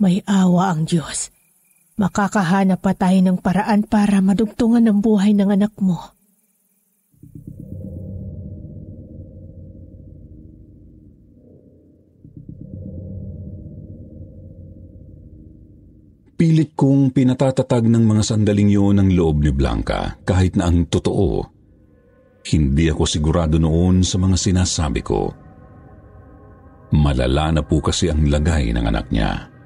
May 0.00 0.25
awa 0.25 0.73
ang 0.73 0.88
Diyos. 0.88 1.28
Makakahanap 2.00 2.80
pa 2.80 2.97
tayo 2.97 3.21
ng 3.21 3.37
paraan 3.45 3.85
para 3.85 4.25
madugtungan 4.25 4.88
ang 4.88 5.04
buhay 5.04 5.37
ng 5.37 5.52
anak 5.52 5.76
mo. 5.76 6.16
Pilit 16.40 16.73
kong 16.73 17.12
pinatatatag 17.12 17.85
ng 17.85 18.00
mga 18.00 18.23
sandaling 18.25 18.73
yun 18.73 18.97
ang 18.97 19.12
loob 19.12 19.45
ni 19.45 19.52
Blanca 19.52 20.16
kahit 20.25 20.57
na 20.57 20.73
ang 20.73 20.88
totoo. 20.88 21.45
Hindi 22.49 22.88
ako 22.88 23.04
sigurado 23.04 23.61
noon 23.61 24.00
sa 24.00 24.16
mga 24.16 24.40
sinasabi 24.40 25.04
ko. 25.04 25.28
Malala 26.97 27.52
na 27.52 27.61
po 27.61 27.85
kasi 27.85 28.09
ang 28.09 28.25
lagay 28.25 28.73
ng 28.73 28.88
anak 28.88 29.12
niya. 29.12 29.60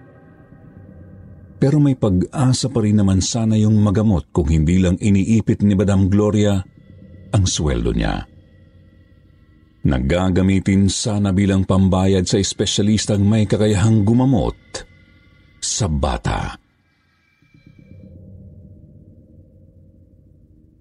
Pero 1.65 1.81
may 1.81 1.97
pag-asa 1.97 2.69
pa 2.69 2.85
rin 2.85 3.01
naman 3.01 3.25
sana 3.25 3.57
yung 3.57 3.81
magamot 3.81 4.29
kung 4.37 4.53
hindi 4.53 4.77
lang 4.77 5.01
iniipit 5.01 5.65
ni 5.65 5.73
Madam 5.73 6.13
Gloria 6.13 6.61
ang 7.33 7.49
sweldo 7.49 7.89
niya. 7.97 8.21
Nagagamitin 9.89 10.93
sana 10.93 11.33
bilang 11.33 11.65
pambayad 11.65 12.29
sa 12.29 12.37
espesyalistang 12.37 13.25
may 13.25 13.49
kakayahang 13.49 14.05
gumamot 14.05 14.53
sa 15.57 15.89
bata. 15.89 16.53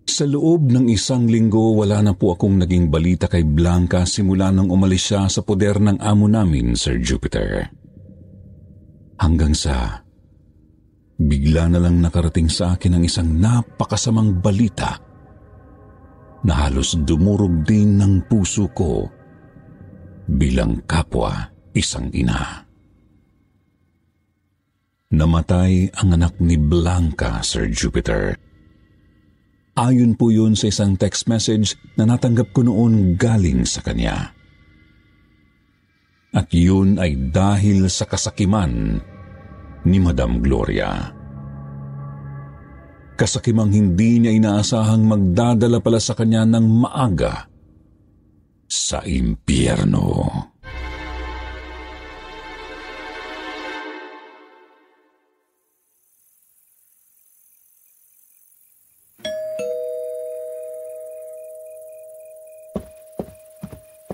Sa 0.03 0.27
loob 0.27 0.67
ng 0.67 0.91
isang 0.91 1.31
linggo, 1.31 1.79
wala 1.79 2.03
na 2.03 2.11
po 2.11 2.35
akong 2.35 2.59
naging 2.59 2.91
balita 2.91 3.31
kay 3.31 3.47
Blanca 3.47 4.03
simula 4.03 4.51
nang 4.51 4.67
umalis 4.67 5.15
siya 5.15 5.31
sa 5.31 5.47
poder 5.47 5.79
ng 5.79 6.03
amo 6.03 6.27
namin, 6.27 6.75
Sir 6.75 6.99
Jupiter. 6.99 7.71
Hanggang 9.23 9.55
sa 9.55 10.02
bigla 11.23 11.71
na 11.71 11.79
lang 11.79 12.03
nakarating 12.03 12.51
sa 12.51 12.75
akin 12.75 12.99
ang 12.99 13.03
isang 13.07 13.29
napakasamang 13.39 14.43
balita 14.43 14.99
na 16.43 16.67
halos 16.67 16.99
dumurog 16.99 17.63
din 17.63 17.99
ng 17.99 18.27
puso 18.27 18.67
ko 18.75 19.07
bilang 20.27 20.83
kapwa 20.83 21.51
isang 21.71 22.11
ina. 22.11 22.67
Namatay 25.13 25.93
ang 25.93 26.09
anak 26.17 26.41
ni 26.41 26.57
Blanca, 26.57 27.39
Sir 27.45 27.69
Jupiter 27.69 28.33
Ayon 29.73 30.13
po 30.13 30.29
yun 30.29 30.53
sa 30.53 30.69
isang 30.69 30.93
text 30.93 31.25
message 31.25 31.73
na 31.97 32.05
natanggap 32.05 32.53
ko 32.53 32.61
noon 32.61 33.17
galing 33.17 33.65
sa 33.65 33.81
kanya. 33.81 34.29
At 36.29 36.53
yun 36.53 37.01
ay 37.01 37.33
dahil 37.33 37.89
sa 37.89 38.05
kasakiman 38.05 39.01
ni 39.83 39.99
Madam 39.99 40.39
Gloria. 40.39 41.11
Kasakimang 43.13 43.69
hindi 43.69 44.17
niya 44.17 44.31
inaasahang 44.33 45.05
magdadala 45.05 45.79
pala 45.83 46.01
sa 46.01 46.17
kanya 46.17 46.47
ng 46.49 46.65
maaga 46.65 47.45
sa 48.65 49.05
impyerno. 49.05 50.49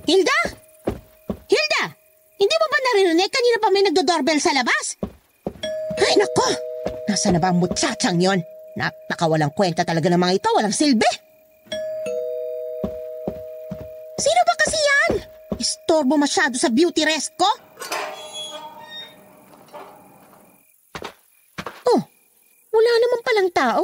Hilda? 0.10 0.40
Hilda! 1.46 1.84
Hindi 2.42 2.56
mo 2.58 2.66
ba 2.66 2.78
naririnig? 2.82 3.30
Kanina 3.30 3.58
pa 3.62 3.70
may 3.70 3.86
nagdo-doorbell 3.86 4.42
sa 4.42 4.58
labas. 4.58 4.98
Ay, 6.00 6.16
nako! 6.16 6.48
Nasaan 7.10 7.38
na 7.38 7.42
ba 7.42 7.52
ang 7.52 7.60
mutsachang 7.60 8.22
yon? 8.22 8.40
Napakawalang 8.80 9.52
kwenta 9.52 9.84
talaga 9.84 10.08
ng 10.08 10.22
mga 10.22 10.36
ito. 10.40 10.50
Walang 10.56 10.76
silbi. 10.76 11.10
Sino 14.20 14.42
ba 14.44 14.54
kasi 14.60 14.78
yan? 14.80 15.12
Istorbo 15.60 16.16
masyado 16.16 16.56
sa 16.56 16.72
beauty 16.72 17.04
rest 17.04 17.36
ko? 17.36 17.50
Oh, 21.90 22.02
wala 22.72 22.92
naman 23.00 23.20
palang 23.26 23.50
tao. 23.52 23.84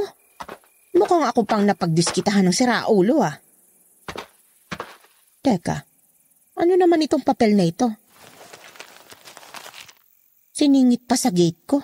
Mukhang 0.96 1.28
ako 1.28 1.44
pang 1.44 1.64
napagdiskitahan 1.68 2.48
ng 2.48 2.56
siraulo 2.56 3.20
ah. 3.20 3.36
Teka, 5.44 5.78
ano 6.56 6.74
naman 6.80 7.04
itong 7.04 7.22
papel 7.22 7.54
na 7.54 7.68
ito? 7.68 7.92
Siningit 10.56 11.04
pa 11.04 11.20
sa 11.20 11.36
gate 11.36 11.68
ko. 11.68 11.84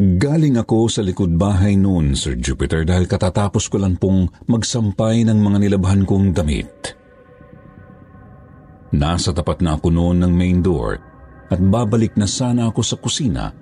Galing 0.00 0.56
ako 0.56 0.88
sa 0.88 1.04
likod 1.04 1.36
bahay 1.36 1.76
noon, 1.76 2.16
Sir 2.16 2.40
Jupiter, 2.40 2.88
dahil 2.88 3.04
katatapos 3.04 3.68
ko 3.68 3.76
lang 3.76 4.00
pong 4.00 4.24
magsampay 4.48 5.28
ng 5.28 5.36
mga 5.36 5.58
nilabhan 5.68 6.08
kong 6.08 6.32
damit. 6.32 6.96
Nasa 8.96 9.36
tapat 9.36 9.60
na 9.60 9.76
ako 9.76 9.88
noon 9.92 10.24
ng 10.24 10.32
main 10.32 10.60
door 10.64 10.96
at 11.52 11.60
babalik 11.60 12.16
na 12.16 12.24
sana 12.24 12.72
ako 12.72 12.80
sa 12.80 12.96
kusina 12.96 13.52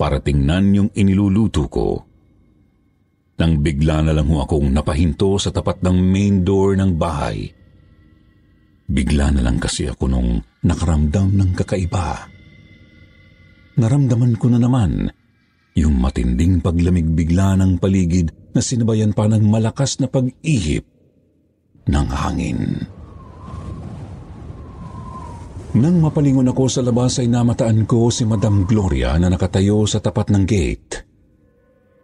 para 0.00 0.20
tingnan 0.24 0.72
yung 0.72 0.90
iniluluto 0.96 1.68
ko. 1.68 1.88
Nang 3.36 3.60
bigla 3.60 4.04
na 4.04 4.12
lang 4.16 4.28
ho 4.32 4.44
akong 4.44 4.72
napahinto 4.72 5.36
sa 5.36 5.52
tapat 5.52 5.84
ng 5.84 5.96
main 6.00 6.44
door 6.44 6.76
ng 6.80 6.96
bahay. 6.96 7.48
Bigla 8.88 9.36
na 9.36 9.40
lang 9.44 9.60
kasi 9.60 9.88
ako 9.88 10.04
nung 10.08 10.40
nakaramdam 10.64 11.32
ng 11.32 11.50
kakaiba. 11.56 12.28
Naramdaman 13.80 14.36
ko 14.36 14.52
na 14.52 14.60
naman 14.60 15.08
yung 15.72 15.96
matinding 15.96 16.60
paglamig 16.60 17.08
bigla 17.16 17.56
ng 17.56 17.80
paligid 17.80 18.32
na 18.52 18.60
sinabayan 18.60 19.16
pa 19.16 19.24
ng 19.24 19.44
malakas 19.48 19.96
na 20.00 20.08
pag-ihip 20.08 20.84
ng 21.88 22.08
hangin. 22.12 22.84
Nang 25.72 26.04
mapalingon 26.04 26.52
ako 26.52 26.68
sa 26.68 26.84
labas 26.84 27.16
ay 27.16 27.32
namataan 27.32 27.88
ko 27.88 28.12
si 28.12 28.28
Madam 28.28 28.68
Gloria 28.68 29.16
na 29.16 29.32
nakatayo 29.32 29.88
sa 29.88 30.04
tapat 30.04 30.28
ng 30.28 30.44
gate. 30.44 31.08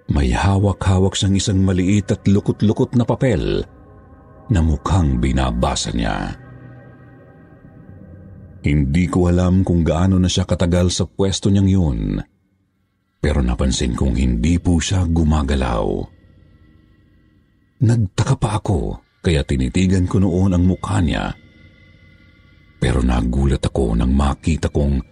May 0.09 0.33
hawak-hawak 0.33 1.12
siyang 1.12 1.37
isang 1.37 1.61
maliit 1.61 2.09
at 2.09 2.24
lukot-lukot 2.24 2.96
na 2.96 3.04
papel 3.04 3.61
na 4.48 4.64
mukhang 4.64 5.20
binabasa 5.20 5.92
niya. 5.92 6.33
Hindi 8.64 9.04
ko 9.04 9.28
alam 9.28 9.61
kung 9.61 9.85
gaano 9.85 10.16
na 10.16 10.33
siya 10.33 10.48
katagal 10.48 10.88
sa 10.88 11.04
pwesto 11.04 11.52
niyang 11.52 11.68
yun 11.68 12.00
pero 13.18 13.42
napansin 13.42 13.98
kong 13.98 14.14
hindi 14.14 14.62
po 14.62 14.78
siya 14.78 15.02
gumagalaw. 15.07 15.87
Nagtaka 17.78 18.35
pa 18.38 18.59
ako 18.59 19.02
kaya 19.22 19.42
tinitigan 19.42 20.07
ko 20.07 20.22
noon 20.22 20.54
ang 20.54 20.64
mukha 20.66 21.02
niya. 21.02 21.35
Pero 22.78 23.02
nagulat 23.02 23.62
ako 23.62 23.98
nang 23.98 24.14
makita 24.14 24.70
kong 24.70 25.02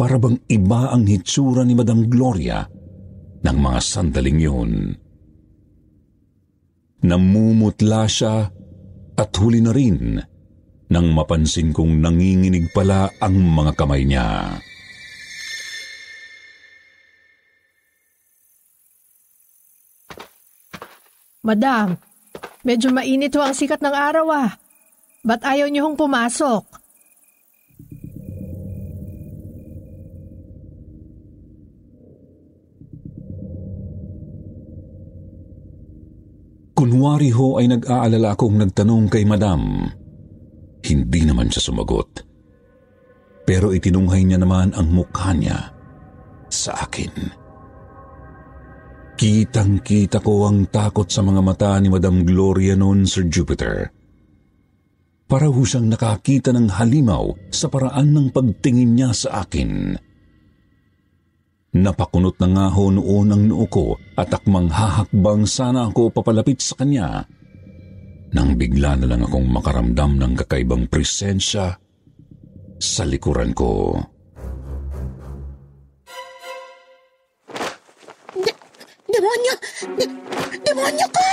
parabang 0.00 0.40
iba 0.48 0.88
ang 0.88 1.04
hitsura 1.04 1.64
ni 1.64 1.76
Madam 1.76 2.08
Gloria 2.08 2.64
ng 3.44 3.58
mga 3.60 3.80
sandaling 3.80 4.40
yun. 4.40 4.72
Namumutla 7.04 8.08
siya 8.08 8.48
at 9.18 9.30
huli 9.36 9.60
na 9.60 9.72
rin 9.76 10.18
nang 10.88 11.12
mapansin 11.12 11.76
kong 11.76 12.00
nanginginig 12.00 12.72
pala 12.72 13.12
ang 13.20 13.36
mga 13.36 13.72
kamay 13.76 14.08
niya. 14.08 14.56
Madam, 21.46 21.94
medyo 22.66 22.90
mainit 22.90 23.30
ho 23.38 23.42
ang 23.46 23.54
sikat 23.54 23.78
ng 23.78 23.94
araw 23.94 24.26
ah. 24.34 24.50
Ba't 25.22 25.46
ayaw 25.46 25.70
niyo 25.70 25.86
hong 25.86 25.98
pumasok? 25.98 26.64
Kunwari 36.78 37.34
ho 37.34 37.58
ay 37.58 37.66
nag-aalala 37.70 38.38
akong 38.38 38.54
nagtanong 38.54 39.10
kay 39.10 39.26
madam. 39.26 39.90
Hindi 40.86 41.20
naman 41.26 41.50
siya 41.50 41.70
sumagot. 41.70 42.22
Pero 43.42 43.74
itinunghay 43.74 44.22
niya 44.22 44.38
naman 44.38 44.70
ang 44.78 44.86
mukha 44.94 45.34
niya 45.34 45.74
sa 46.46 46.86
akin. 46.86 47.10
Kitang-kita 49.18 50.22
ko 50.22 50.46
ang 50.46 50.70
takot 50.70 51.10
sa 51.10 51.26
mga 51.26 51.42
mata 51.42 51.74
ni 51.82 51.90
Madam 51.90 52.22
Gloria 52.22 52.78
noon, 52.78 53.02
Sir 53.02 53.26
Jupiter. 53.26 53.90
Para 55.26 55.50
ho 55.50 55.58
siyang 55.58 55.90
nakakita 55.90 56.54
ng 56.54 56.70
halimaw 56.70 57.50
sa 57.50 57.66
paraan 57.66 58.14
ng 58.14 58.30
pagtingin 58.30 58.94
niya 58.94 59.10
sa 59.10 59.42
akin. 59.42 59.98
Napakunot 61.74 62.38
na 62.38 62.46
nga 62.46 62.66
ho 62.70 62.94
noon 62.94 63.34
ang 63.34 63.42
noo 63.42 63.66
ko 63.66 63.98
at 64.14 64.30
akmang 64.30 64.70
hahakbang 64.70 65.50
sana 65.50 65.90
ako 65.90 66.14
papalapit 66.14 66.62
sa 66.62 66.78
kanya. 66.78 67.26
Nang 68.38 68.54
bigla 68.54 69.02
na 69.02 69.10
lang 69.10 69.26
akong 69.26 69.50
makaramdam 69.50 70.14
ng 70.14 70.32
kakaibang 70.46 70.86
presensya 70.86 71.74
sa 72.78 73.02
likuran 73.02 73.50
ko. 73.50 73.98
Demonyo! 79.18 79.54
De 79.98 80.06
demonyo 80.62 81.06
ka! 81.10 81.26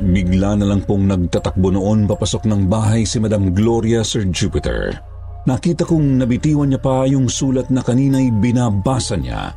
Bigla 0.00 0.56
na 0.56 0.64
lang 0.64 0.80
pong 0.88 1.12
nagtatakbo 1.12 1.68
noon 1.76 2.08
papasok 2.08 2.48
ng 2.48 2.64
bahay 2.72 3.04
si 3.04 3.20
Madam 3.20 3.52
Gloria 3.52 4.00
Sir 4.00 4.24
Jupiter. 4.32 4.96
Nakita 5.44 5.84
kong 5.84 6.24
nabitiwan 6.24 6.72
niya 6.72 6.80
pa 6.80 7.04
yung 7.04 7.28
sulat 7.28 7.68
na 7.68 7.84
kanina'y 7.84 8.32
binabasa 8.32 9.20
niya 9.20 9.52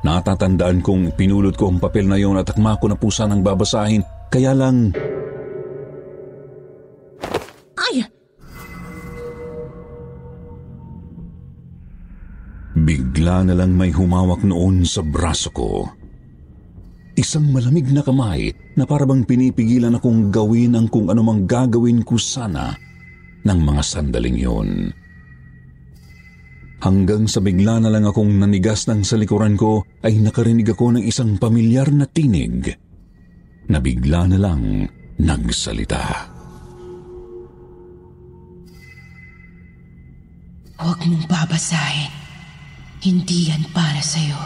Natatandaan 0.00 0.80
kong 0.80 1.16
pinulot 1.16 1.56
ko 1.56 1.72
ang 1.72 1.80
papel 1.80 2.08
na 2.08 2.16
yon 2.16 2.36
at 2.40 2.48
akma 2.48 2.80
ko 2.80 2.88
na 2.88 2.96
po 2.96 3.12
sanang 3.12 3.44
babasahin 3.44 4.19
kaya 4.30 4.54
lang... 4.54 4.94
Ay! 7.74 8.06
Bigla 12.78 13.50
na 13.50 13.54
lang 13.58 13.74
may 13.74 13.90
humawak 13.90 14.46
noon 14.46 14.86
sa 14.86 15.02
braso 15.02 15.50
ko. 15.50 15.90
Isang 17.18 17.50
malamig 17.50 17.90
na 17.90 18.00
kamay 18.00 18.54
na 18.78 18.86
parabang 18.86 19.26
pinipigilan 19.26 19.98
akong 19.98 20.32
gawin 20.32 20.78
ang 20.78 20.86
kung 20.88 21.10
anumang 21.10 21.44
gagawin 21.44 22.06
ko 22.06 22.16
sana 22.16 22.72
ng 23.44 23.60
mga 23.60 23.82
sandaling 23.82 24.38
yon. 24.38 24.70
Hanggang 26.80 27.28
sa 27.28 27.44
bigla 27.44 27.76
na 27.76 27.92
lang 27.92 28.08
akong 28.08 28.40
nanigas 28.40 28.88
ng 28.88 29.04
sa 29.04 29.20
likuran 29.20 29.52
ko 29.52 29.84
ay 30.00 30.16
nakarinig 30.16 30.72
ako 30.72 30.96
ng 30.96 31.04
isang 31.04 31.36
pamilyar 31.36 31.92
na 31.92 32.08
tinig 32.08 32.72
na 33.70 33.78
bigla 33.78 34.26
na 34.26 34.38
lang 34.42 34.90
nagsalita. 35.22 36.02
Huwag 40.80 41.00
mong 41.06 41.26
babasahin. 41.30 42.12
Hindi 43.00 43.48
yan 43.48 43.64
para 43.72 44.00
sa'yo. 44.00 44.40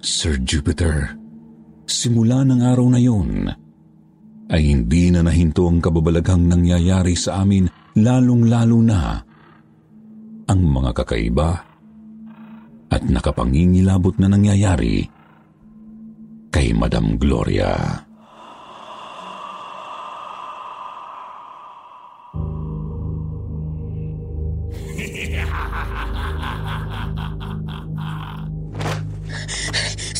Sir 0.00 0.40
Jupiter, 0.40 1.12
simula 1.84 2.40
ng 2.44 2.60
araw 2.64 2.86
na 2.88 3.00
yun, 3.00 3.48
ay 4.48 4.62
hindi 4.64 5.12
na 5.12 5.20
nahinto 5.24 5.68
ang 5.68 5.80
kababalaghang 5.80 6.48
nangyayari 6.48 7.12
sa 7.16 7.44
amin 7.44 7.68
lalong-lalo 7.96 8.78
na 8.80 9.20
ang 10.50 10.60
mga 10.60 10.90
kakaiba 10.96 11.50
at 12.90 13.02
nakapangingilabot 13.06 14.18
na 14.18 14.26
nangyayari 14.26 15.06
kay 16.50 16.74
Madam 16.74 17.14
Gloria. 17.16 18.02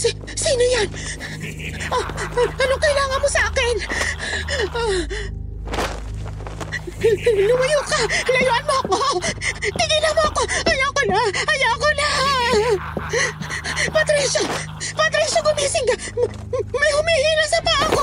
Si 0.00 0.08
sino 0.32 0.64
yan? 0.80 0.88
Oh, 1.92 2.04
ano 2.40 2.74
kailangan 2.78 3.18
mo 3.20 3.28
sa 3.28 3.42
akin? 3.50 3.76
Oh. 4.72 4.94
Lumayo 7.26 7.80
ka! 7.88 8.00
Layuan 8.28 8.64
mo 8.64 8.74
ako! 8.86 8.96
Tigilan 9.60 10.14
mo 10.16 10.22
ako! 10.30 10.42
Ayoko 10.68 11.02
na! 11.08 11.20
Ayoko 11.48 11.88
na! 11.96 12.08
Patricia! 13.92 14.44
Patricia, 15.00 15.40
gumising 15.40 15.86
ka! 15.88 15.96
May 16.76 16.92
humihila 16.92 17.46
sa 17.48 17.60
paa 17.64 17.86
ko! 17.88 18.02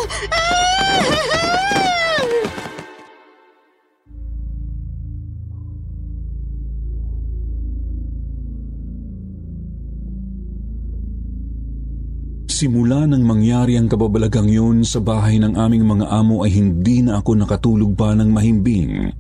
Simula 12.57 13.05
nang 13.05 13.21
mangyari 13.21 13.77
ang 13.77 13.86
kababalagang 13.86 14.49
yun 14.49 14.81
sa 14.81 14.97
bahay 14.97 15.38
ng 15.38 15.53
aming 15.53 15.86
mga 15.86 16.10
amo 16.10 16.41
ay 16.41 16.57
hindi 16.57 17.05
na 17.05 17.21
ako 17.21 17.45
nakatulog 17.45 17.93
pa 17.93 18.17
ng 18.17 18.33
mahimbing 18.33 19.13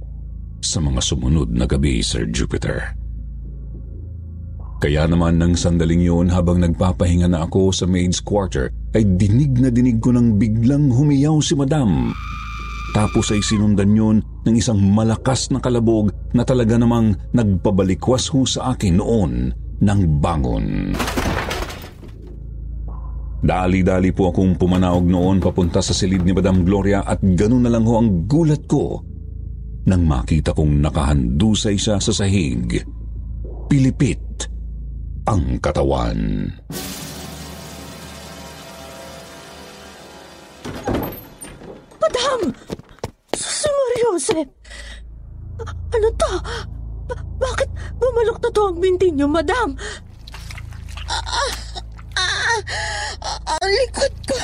sa 0.65 0.81
mga 0.81 0.97
sumunod 1.05 1.53
na 1.53 1.69
gabi, 1.69 2.01
Sir 2.01 2.25
Jupiter. 2.33 2.96
Kaya 4.77 5.09
naman 5.09 5.41
ng 5.41 5.57
sandaling 5.57 6.05
yun 6.05 6.29
habang 6.29 6.61
nagpapahinga 6.61 7.25
na 7.25 7.49
ako 7.49 7.73
sa 7.73 7.89
maid's 7.89 8.21
quarter 8.21 8.69
ay 8.93 9.01
dinig 9.17 9.57
na 9.57 9.73
dinig 9.73 9.97
ko 9.97 10.13
nang 10.13 10.37
biglang 10.37 10.93
humiyaw 10.93 11.41
si 11.41 11.57
Madam. 11.57 12.13
Tapos 12.93 13.33
ay 13.33 13.41
sinundan 13.41 13.97
yun 13.97 14.17
ng 14.45 14.53
isang 14.53 14.77
malakas 14.77 15.49
na 15.49 15.57
kalabog 15.57 16.13
na 16.37 16.45
talaga 16.45 16.77
namang 16.77 17.17
nagpabalikwas 17.33 18.29
ho 18.29 18.45
sa 18.45 18.77
akin 18.77 19.01
noon 19.01 19.31
ng 19.81 20.01
bangon. 20.21 20.93
Dali-dali 23.37 24.13
po 24.13 24.29
akong 24.29 24.57
pumanaog 24.61 25.05
noon 25.05 25.41
papunta 25.41 25.81
sa 25.81 25.93
silid 25.93 26.21
ni 26.21 26.37
Madam 26.37 26.61
Gloria 26.61 27.01
at 27.01 27.21
ganun 27.21 27.65
na 27.65 27.73
lang 27.73 27.85
ho 27.85 27.97
ang 27.97 28.29
gulat 28.29 28.65
ko 28.69 29.01
nang 29.89 30.05
makita 30.05 30.53
kong 30.53 30.85
nakahandusay 30.85 31.77
siya 31.81 31.97
sa 31.97 32.13
sahig. 32.13 32.77
Pilipit 33.71 34.56
ang 35.27 35.59
katawan. 35.59 36.47
Madam! 41.99 42.39
Si 43.35 43.67
Mariose! 43.67 44.39
Ano 45.67 46.07
to? 46.15 46.31
Ba- 47.11 47.27
bakit 47.43 47.69
bumalok 47.99 48.39
na 48.39 48.49
to 48.55 48.71
ang 48.71 48.79
binti 48.79 49.11
niyo, 49.11 49.27
madam? 49.27 49.75
Ang 53.47 53.73
likod 53.83 54.13
ko. 54.31 54.39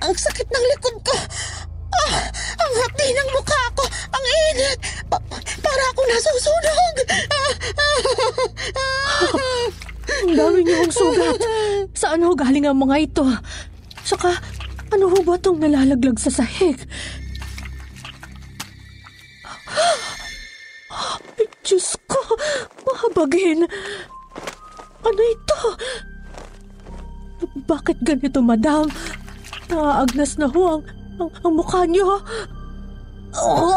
Ang 0.00 0.16
sakit 0.16 0.48
ng 0.48 0.66
likod 0.72 0.96
ko. 1.04 1.16
Ah, 2.08 2.24
ang 2.56 2.72
hapdi 2.80 3.12
ng 3.12 3.28
mukha 3.36 3.62
ko. 3.76 3.84
Ang 4.16 4.24
init. 4.24 4.78
Pa- 5.12 5.20
para 5.60 5.84
ako 5.92 6.00
nasusunog. 6.08 6.96
Ah, 7.28 7.52
ah, 7.76 8.00
ah. 8.72 9.97
Ang 10.08 10.34
dami 10.34 10.60
niyong 10.64 10.92
sugat. 10.92 11.38
Saan 11.92 12.24
ho 12.24 12.32
galing 12.32 12.64
ang 12.64 12.80
mga 12.80 12.96
ito? 13.04 13.24
Saka, 14.02 14.32
ano 14.88 15.12
ho 15.12 15.18
ba 15.20 15.36
itong 15.36 15.60
nalalaglag 15.60 16.16
sa 16.16 16.32
sahig? 16.32 16.80
Diyos 21.68 22.00
ko! 22.08 22.16
Mahabagin! 22.88 23.60
Ano 25.04 25.20
ito? 25.20 25.60
Bakit 27.68 28.00
ganito, 28.00 28.40
madam? 28.40 28.88
Naaagnas 29.68 30.40
na 30.40 30.48
ho 30.48 30.80
ang, 30.80 30.82
ang, 31.20 31.30
ang 31.44 31.52
mukha 31.52 31.84
niyo. 31.84 32.24
Oh, 33.36 33.76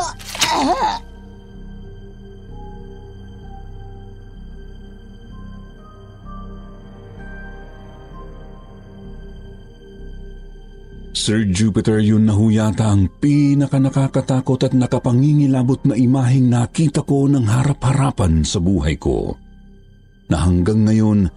Sir 11.21 11.45
Jupiter, 11.45 12.01
yun 12.01 12.25
na 12.25 12.33
ho 12.33 12.49
yata 12.49 12.89
ang 12.89 13.05
pinaka 13.21 13.77
nakakatakot 13.77 14.57
at 14.65 14.73
nakapangingilabot 14.73 15.85
na 15.85 15.93
imaheng 15.93 16.49
nakita 16.49 17.05
ko 17.05 17.29
ng 17.29 17.45
harap-harapan 17.45 18.41
sa 18.41 18.57
buhay 18.57 18.97
ko. 18.97 19.37
Na 20.33 20.41
hanggang 20.41 20.81
ngayon 20.81 21.29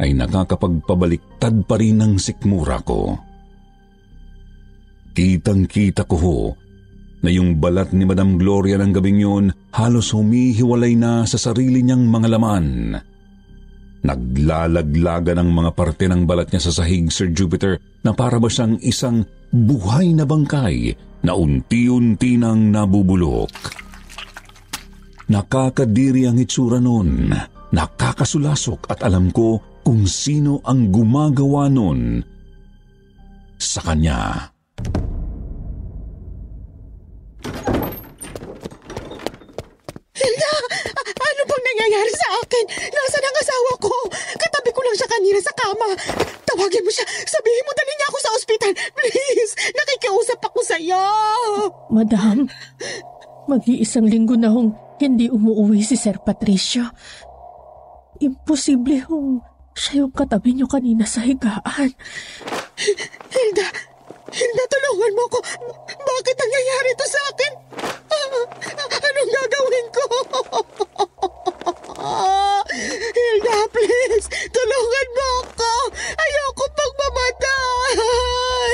ay 0.00 0.16
nakakapagpabaliktad 0.16 1.68
pa 1.68 1.76
rin 1.76 2.00
ng 2.00 2.16
sikmura 2.16 2.80
ko. 2.80 3.20
Kitang-kita 5.12 6.08
ko 6.08 6.16
ho 6.16 6.38
na 7.20 7.28
yung 7.28 7.60
balat 7.60 7.92
ni 7.92 8.08
Madam 8.08 8.40
Gloria 8.40 8.80
ng 8.80 8.96
gabing 8.96 9.20
yun 9.20 9.52
halos 9.76 10.16
humihiwalay 10.16 10.96
na 10.96 11.28
sa 11.28 11.36
sarili 11.36 11.84
niyang 11.84 12.08
mga 12.08 12.40
laman. 12.40 12.96
Naglalaglaga 14.00 15.36
ng 15.36 15.50
mga 15.52 15.70
parte 15.76 16.08
ng 16.08 16.24
balat 16.24 16.48
niya 16.48 16.62
sa 16.70 16.72
sahig, 16.80 17.12
Sir 17.12 17.28
Jupiter, 17.36 17.76
na 18.00 18.16
para 18.16 18.40
ba 18.40 18.48
siyang 18.48 18.80
isang 18.80 19.28
buhay 19.52 20.16
na 20.16 20.24
bangkay 20.24 20.96
na 21.20 21.36
unti-unti 21.36 22.40
nang 22.40 22.72
nabubulok. 22.72 23.52
Nakakadiri 25.30 26.26
ang 26.26 26.40
itsura 26.42 26.82
nun, 26.82 27.30
nakakasulasok 27.70 28.90
at 28.90 29.04
alam 29.06 29.30
ko 29.30 29.62
kung 29.86 30.02
sino 30.08 30.58
ang 30.66 30.90
gumagawa 30.90 31.70
nun 31.70 32.18
sa 33.60 33.78
kanya. 33.84 34.50
Hilda! 40.16 40.52
A- 40.98 41.14
ano 41.14 41.42
bang 41.46 41.64
nangyayari 41.64 42.12
sa 42.16 42.28
akin? 42.42 42.64
Nasaan 42.90 43.26
ang 43.28 43.38
asawa 43.38 43.72
ko? 43.78 43.94
Katabi 44.34 44.70
ko 44.74 44.80
lang 44.82 44.96
siya 44.98 45.10
kama. 45.80 45.96
Tawagin 46.44 46.84
mo 46.84 46.90
siya. 46.92 47.06
Sabihin 47.24 47.64
mo 47.64 47.72
dali 47.72 47.92
niya 47.96 48.06
ako 48.12 48.18
sa 48.20 48.30
ospital. 48.36 48.72
Please! 48.92 49.52
Nakikiusap 49.72 50.40
ako 50.44 50.60
sa 50.60 50.76
iyo. 50.76 51.00
Madam, 51.88 52.46
mag-iisang 53.48 54.06
linggo 54.06 54.36
na 54.36 54.52
hong 54.52 54.76
hindi 55.00 55.32
umuwi 55.32 55.80
si 55.80 55.96
Sir 55.96 56.20
Patricio. 56.20 56.84
Imposible 58.20 59.00
hong 59.08 59.40
siya 59.72 60.04
yung 60.04 60.12
katabi 60.12 60.52
niyo 60.52 60.68
kanina 60.68 61.08
sa 61.08 61.24
higaan. 61.24 61.90
Hilda! 63.32 63.66
Hilda, 64.30 64.64
tulungan 64.68 65.12
mo 65.16 65.24
ko. 65.32 65.38
Bakit 65.88 66.36
nangyayari 66.36 66.90
to 66.94 67.06
sa 67.08 67.20
akin? 67.32 67.52
Ah, 68.10 68.26
anong 69.00 69.30
gagawin 69.32 69.86
ko? 69.90 70.04
Hilda, 72.00 73.58
please! 73.76 74.26
Tulungan 74.48 75.08
mo 75.12 75.28
ako! 75.44 75.72
Ayoko 76.16 76.64
pang 76.72 76.94
mamatay! 76.96 78.72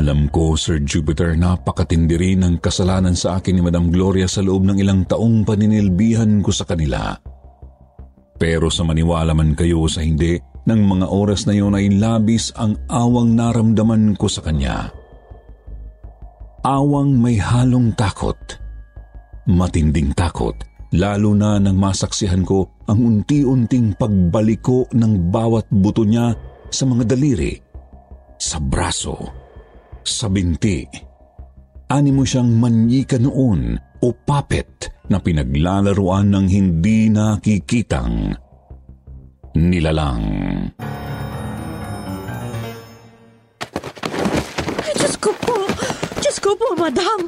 Alam 0.00 0.32
ko, 0.32 0.56
Sir 0.56 0.80
Jupiter, 0.80 1.36
napakatindi 1.36 2.16
rin 2.16 2.40
ang 2.40 2.56
kasalanan 2.56 3.12
sa 3.12 3.36
akin 3.36 3.60
ni 3.60 3.62
Madam 3.62 3.92
Gloria 3.92 4.24
sa 4.24 4.40
loob 4.40 4.64
ng 4.64 4.80
ilang 4.80 5.04
taong 5.04 5.44
paninilbihan 5.44 6.40
ko 6.40 6.48
sa 6.56 6.64
kanila. 6.64 7.20
Pero 8.40 8.72
sa 8.72 8.88
maniwala 8.88 9.36
man 9.36 9.52
kayo 9.52 9.84
sa 9.92 10.00
hindi, 10.00 10.40
ng 10.68 10.80
mga 10.84 11.06
oras 11.08 11.48
na 11.48 11.56
yun 11.56 11.76
ay 11.76 11.88
labis 11.92 12.52
ang 12.56 12.76
awang 12.90 13.32
naramdaman 13.32 14.16
ko 14.18 14.26
sa 14.28 14.44
kanya. 14.44 14.92
Awang 16.60 17.16
may 17.16 17.40
halong 17.40 17.96
takot. 17.96 18.36
Matinding 19.48 20.12
takot, 20.12 20.52
lalo 20.92 21.32
na 21.32 21.56
nang 21.56 21.80
masaksihan 21.80 22.44
ko 22.44 22.68
ang 22.84 23.00
unti-unting 23.00 23.96
pagbaliko 23.96 24.84
ng 24.92 25.32
bawat 25.32 25.64
buto 25.72 26.04
niya 26.04 26.36
sa 26.68 26.84
mga 26.84 27.16
daliri, 27.16 27.56
sa 28.36 28.60
braso, 28.60 29.16
sa 30.04 30.28
binti. 30.28 30.84
Ani 31.90 32.12
mo 32.14 32.22
siyang 32.22 32.52
manyika 32.60 33.18
noon 33.18 33.74
o 34.04 34.14
puppet 34.14 34.92
na 35.10 35.18
pinaglalaruan 35.18 36.30
ng 36.30 36.46
hindi 36.46 37.10
nakikitang 37.10 38.49
nilalang. 39.54 40.22
Ay, 44.80 44.92
Diyos 44.96 45.16
ko 45.18 45.30
po! 45.42 45.66
Diyos 46.22 46.38
ko 46.38 46.54
po, 46.54 46.74
madam! 46.78 47.26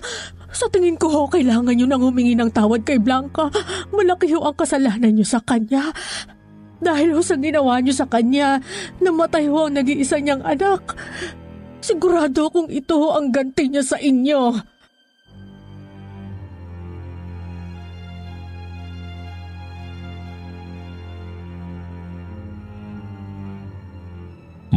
Sa 0.53 0.69
tingin 0.69 1.01
ko 1.01 1.27
kailangan 1.27 1.73
niyo 1.73 1.89
nang 1.89 2.05
humingi 2.05 2.37
ng 2.37 2.53
tawad 2.53 2.85
kay 2.85 3.01
Blanca. 3.01 3.49
Malaki 3.91 4.31
ho 4.37 4.45
ang 4.45 4.55
kasalanan 4.55 5.17
niyo 5.17 5.25
sa 5.25 5.41
kanya. 5.41 5.91
Dahil 6.83 7.17
ho 7.17 7.23
sa 7.25 7.39
ginawa 7.39 7.81
niyo 7.81 7.97
sa 7.97 8.07
kanya, 8.11 8.61
namatay 9.01 9.49
ho 9.49 9.67
ang 9.67 9.75
nag-iisa 9.79 10.21
niyang 10.21 10.45
anak. 10.45 10.99
Sigurado 11.83 12.53
kung 12.53 12.69
ito 12.71 12.95
ho 12.95 13.19
ang 13.19 13.35
ganti 13.35 13.71
niya 13.71 13.83
sa 13.83 13.99
inyo. 13.99 14.72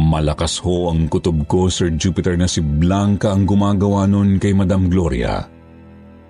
Malakas 0.06 0.62
ho 0.62 0.94
ang 0.94 1.10
kutob 1.10 1.50
ko, 1.50 1.66
Sir 1.66 1.90
Jupiter, 1.98 2.38
na 2.38 2.46
si 2.46 2.62
Blanca 2.62 3.34
ang 3.34 3.42
gumagawa 3.42 4.06
nun 4.06 4.38
kay 4.38 4.54
Madam 4.54 4.86
Gloria. 4.86 5.42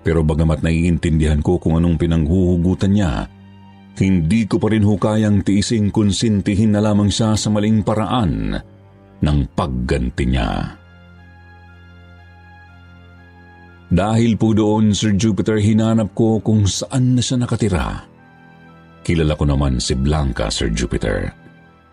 Pero 0.01 0.25
bagamat 0.25 0.65
naiintindihan 0.65 1.45
ko 1.45 1.61
kung 1.61 1.77
anong 1.77 2.01
pinanghuhugutan 2.01 2.97
niya, 2.97 3.29
hindi 4.01 4.49
ko 4.49 4.57
pa 4.57 4.73
rin 4.73 4.81
ho 4.81 4.97
kayang 4.97 5.45
tiising 5.45 5.93
konsintihin 5.93 6.73
na 6.73 6.81
lamang 6.81 7.13
siya 7.13 7.37
sa 7.37 7.53
maling 7.53 7.85
paraan 7.85 8.57
ng 9.21 9.39
pagganti 9.53 10.25
niya. 10.25 10.73
Dahil 13.93 14.41
po 14.41 14.57
doon, 14.57 14.97
Sir 14.97 15.13
Jupiter, 15.13 15.61
hinanap 15.61 16.17
ko 16.17 16.41
kung 16.41 16.65
saan 16.65 17.13
na 17.13 17.21
siya 17.21 17.45
nakatira. 17.45 18.09
Kilala 19.05 19.37
ko 19.37 19.45
naman 19.45 19.77
si 19.77 19.93
Blanca, 19.93 20.49
Sir 20.49 20.73
Jupiter. 20.73 21.29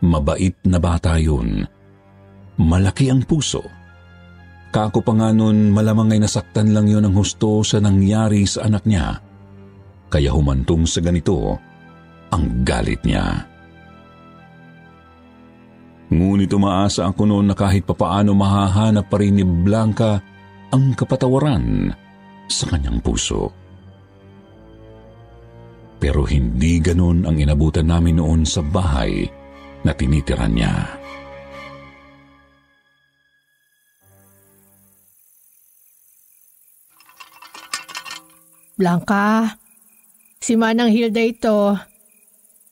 Mabait 0.01 0.57
na 0.65 0.81
bata 0.81 1.21
yun. 1.21 1.74
Malaki 2.61 3.11
ang 3.11 3.27
puso. 3.27 3.67
Kako 4.75 5.03
pa 5.07 5.13
nga 5.15 5.31
nun, 5.31 5.71
malamang 5.71 6.15
ay 6.15 6.21
nasaktan 6.23 6.75
lang 6.75 6.91
yun 6.91 7.07
ang 7.07 7.15
husto 7.15 7.63
sa 7.63 7.79
nangyari 7.79 8.43
sa 8.43 8.67
anak 8.67 8.83
niya. 8.87 9.23
Kaya 10.11 10.35
humantong 10.35 10.87
sa 10.87 10.99
ganito 11.03 11.59
ang 12.31 12.67
galit 12.67 13.03
niya. 13.07 13.47
Ngunit 16.11 16.51
umaasa 16.55 17.11
ako 17.11 17.23
noon 17.27 17.51
na 17.51 17.57
kahit 17.59 17.87
papaano 17.87 18.35
mahahanap 18.35 19.07
pa 19.11 19.17
rin 19.19 19.39
ni 19.39 19.47
Blanca 19.47 20.19
ang 20.71 20.95
kapatawaran 20.95 21.91
sa 22.51 22.71
kanyang 22.71 22.99
puso. 23.03 23.51
Pero 26.03 26.27
hindi 26.27 26.83
ganon 26.83 27.25
ang 27.25 27.39
inabutan 27.39 27.89
namin 27.89 28.19
noon 28.19 28.43
sa 28.43 28.61
bahay 28.61 29.25
na 29.87 29.95
tinitiran 29.95 30.53
niya. 30.53 31.04
Blanca, 38.75 39.55
si 40.43 40.59
Manang 40.59 40.91
Hilda 40.91 41.23
ito. 41.23 41.79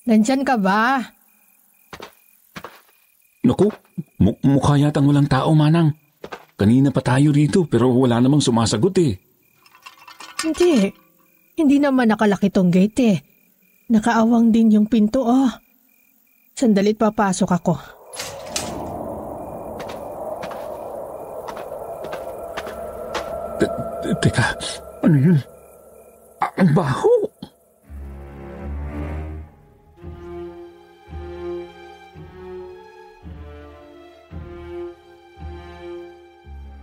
Nandyan 0.03 0.43
ka 0.43 0.59
ba? 0.59 0.99
Naku, 3.47 3.71
mu- 4.19 4.39
mukha 4.43 4.75
yatang 4.79 5.07
walang 5.07 5.31
tao, 5.31 5.55
Manang. 5.55 5.95
Kanina 6.59 6.95
pa 6.95 7.03
tayo 7.03 7.35
dito 7.35 7.67
pero 7.67 7.91
wala 7.91 8.23
namang 8.23 8.43
sumasagot 8.43 8.95
eh. 9.03 9.19
Hindi. 10.47 10.91
Hindi 11.59 11.77
naman 11.79 12.11
nakalaki 12.11 12.51
tong 12.51 12.71
gate 12.71 13.03
eh. 13.03 13.19
Nakaawang 13.91 14.55
din 14.55 14.75
yung 14.75 14.87
pinto 14.87 15.27
oh. 15.27 15.51
Sandalit 16.55 16.99
papasok 16.99 17.51
ako. 17.51 17.75
Teka, 24.23 24.47
ano 25.03 25.17
yun? 25.19 25.39
Ang 26.59 26.71
baho! 26.75 27.15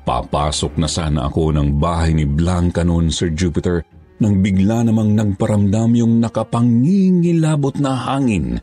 Papasok 0.09 0.81
na 0.81 0.89
sana 0.89 1.29
ako 1.29 1.53
ng 1.53 1.77
bahay 1.77 2.17
ni 2.17 2.25
Blanca 2.25 2.81
noon, 2.81 3.13
Sir 3.13 3.29
Jupiter, 3.29 3.85
nang 4.17 4.41
bigla 4.41 4.81
namang 4.81 5.13
nagparamdam 5.13 5.93
yung 5.95 6.17
nakapangingilabot 6.17 7.77
na 7.77 7.93
hangin 7.93 8.57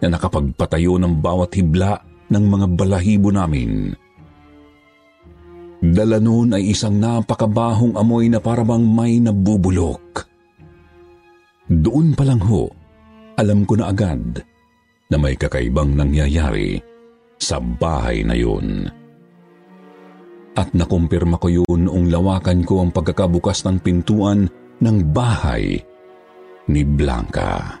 na 0.00 0.06
nakapagpatayo 0.08 0.96
ng 0.96 1.18
bawat 1.18 1.58
hibla 1.58 2.00
ng 2.30 2.44
mga 2.46 2.66
balahibo 2.78 3.28
namin. 3.34 3.92
Dala 5.80 6.20
noon 6.20 6.52
ay 6.52 6.76
isang 6.76 7.00
napakabahong 7.00 7.96
amoy 7.96 8.28
na 8.28 8.36
parabang 8.36 8.84
may 8.84 9.16
nabubulok. 9.16 10.28
Doon 11.72 12.12
pa 12.12 12.28
lang 12.28 12.44
ho, 12.44 12.68
alam 13.40 13.64
ko 13.64 13.80
na 13.80 13.88
agad 13.88 14.44
na 15.08 15.16
may 15.16 15.40
kakaibang 15.40 15.96
nangyayari 15.96 16.76
sa 17.40 17.56
bahay 17.56 18.20
na 18.20 18.36
yun. 18.36 18.92
At 20.52 20.76
nakumpirma 20.76 21.40
ko 21.40 21.48
yun 21.48 21.88
noong 21.88 22.12
lawakan 22.12 22.60
ko 22.68 22.84
ang 22.84 22.92
pagkakabukas 22.92 23.64
ng 23.64 23.80
pintuan 23.80 24.52
ng 24.84 24.96
bahay 25.16 25.80
ni 26.68 26.82
Blanca. 26.84 27.80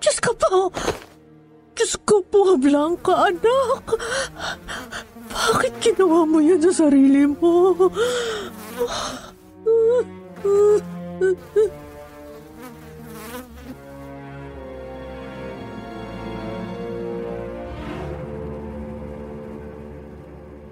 Diyos 0.00 0.18
ko 0.24 0.32
po! 0.40 0.72
Diyos 1.74 1.98
ko 2.06 2.22
po, 2.30 2.54
Blanca, 2.54 3.26
anak! 3.26 3.98
Bakit 5.34 5.74
ginawa 5.82 6.22
mo 6.22 6.38
yan 6.38 6.62
sa 6.62 6.86
sarili 6.86 7.26
mo? 7.26 7.74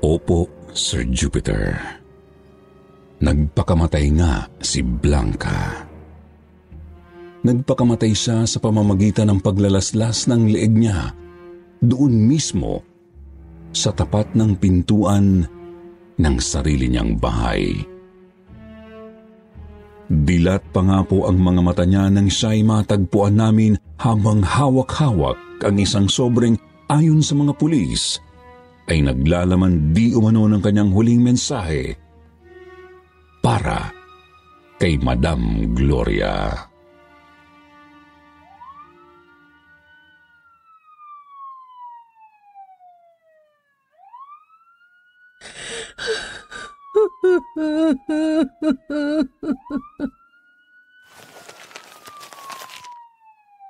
Opo, 0.03 0.47
Sir 0.71 1.03
Jupiter. 1.11 1.79
Nagpakamatay 3.23 4.07
nga 4.19 4.47
si 4.63 4.83
Blanca. 4.83 5.92
Nagpakamatay 7.43 8.15
siya 8.15 8.47
sa 8.47 8.63
pamamagitan 8.63 9.27
ng 9.27 9.43
paglalaslas 9.43 10.31
ng 10.31 10.47
leeg 10.47 10.79
niya 10.79 11.11
doon 11.83 12.15
mismo 12.15 12.87
sa 13.75 13.91
tapat 13.91 14.31
ng 14.39 14.55
pintuan 14.63 15.43
ng 16.23 16.37
sarili 16.39 16.87
niyang 16.87 17.19
bahay. 17.19 17.75
Dilat 20.07 20.63
pa 20.71 20.87
nga 20.87 21.01
po 21.03 21.27
ang 21.27 21.41
mga 21.41 21.61
mata 21.65 21.83
niya 21.83 22.07
nang 22.13 22.31
siya'y 22.31 22.63
matagpuan 22.63 23.35
namin 23.35 23.75
habang 23.99 24.45
hawak-hawak 24.45 25.41
ang 25.67 25.77
isang 25.83 26.07
sobrang 26.07 26.55
ayon 26.93 27.25
sa 27.25 27.35
mga 27.35 27.59
pulis 27.59 28.23
ay 28.87 29.03
naglalaman 29.03 29.91
di 29.91 30.13
umano 30.13 30.47
ng 30.47 30.63
kanyang 30.63 30.93
huling 30.93 31.23
mensahe 31.23 31.97
para 33.43 33.91
kay 34.79 35.01
Madam 35.01 35.73
Gloria. 35.75 36.72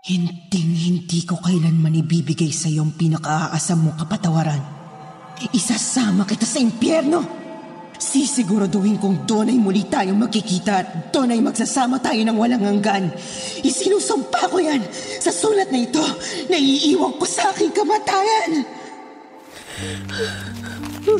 Hinding-hindi 0.02 1.22
ko 1.22 1.38
kailanman 1.38 2.02
ibibigay 2.02 2.50
sa 2.50 2.66
iyong 2.66 2.98
pinakaaasam 2.98 3.86
mong 3.86 3.96
kapatawaran. 4.02 4.62
Isasama 5.54 6.26
kita 6.26 6.42
sa 6.42 6.58
impyerno! 6.58 7.42
Sisiguraduhin 8.02 8.98
kong 8.98 9.30
doon 9.30 9.54
ay 9.54 9.58
muli 9.62 9.86
tayong 9.86 10.18
magkikita 10.18 10.72
at 10.74 10.88
doon 11.14 11.38
ay 11.38 11.40
magsasama 11.40 12.02
tayo 12.02 12.18
ng 12.26 12.34
walang 12.34 12.66
hanggan. 12.66 13.14
Isinusumpa 13.62 14.50
ko 14.50 14.58
yan 14.58 14.82
sa 15.22 15.30
sulat 15.30 15.70
na 15.70 15.78
ito 15.78 16.02
na 16.50 16.58
iiwan 16.58 17.14
ko 17.14 17.22
sa 17.22 17.54
aking 17.54 17.70
kamatayan. 17.70 18.66
Sir 21.02 21.18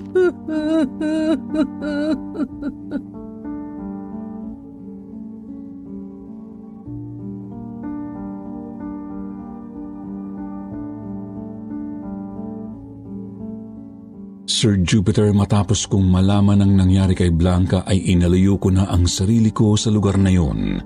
Jupiter, 14.87 15.35
matapos 15.35 15.91
kong 15.91 16.07
malaman 16.07 16.63
ang 16.63 16.79
nangyari 16.79 17.19
kay 17.19 17.35
Blanca 17.35 17.83
ay 17.83 18.15
inalayo 18.15 18.63
ko 18.63 18.71
na 18.71 18.87
ang 18.87 19.11
sarili 19.11 19.51
ko 19.51 19.75
sa 19.75 19.91
lugar 19.91 20.15
na 20.15 20.31
yon. 20.31 20.79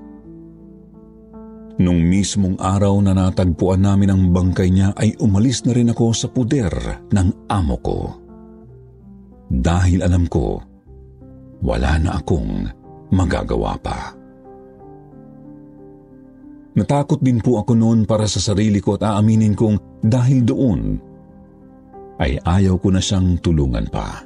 Nung 1.77 2.01
mismong 2.01 2.57
araw 2.57 2.97
na 3.05 3.13
natagpuan 3.13 3.85
namin 3.85 4.09
ang 4.09 4.33
bangkay 4.33 4.73
niya 4.73 4.97
ay 4.97 5.13
umalis 5.21 5.69
na 5.69 5.77
rin 5.77 5.93
ako 5.93 6.17
sa 6.17 6.33
puder 6.33 6.73
ng 7.13 7.53
amo 7.53 7.77
ko. 7.85 8.26
Dahil 9.47 10.03
alam 10.03 10.27
ko, 10.27 10.59
wala 11.63 11.99
na 12.03 12.19
akong 12.19 12.67
magagawa 13.15 13.79
pa. 13.79 14.13
Natakot 16.77 17.25
din 17.25 17.41
po 17.41 17.57
ako 17.57 17.73
noon 17.73 18.05
para 18.05 18.29
sa 18.29 18.37
sarili 18.37 18.85
ko 18.85 19.01
at 19.01 19.07
aaminin 19.07 19.57
kong 19.57 20.05
dahil 20.05 20.45
doon 20.45 20.81
ay 22.21 22.37
ayaw 22.37 22.77
ko 22.77 22.93
na 22.93 23.01
siyang 23.01 23.41
tulungan 23.41 23.89
pa. 23.89 24.21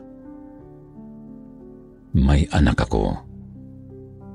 May 2.11 2.43
anak 2.51 2.91
ako. 2.91 3.15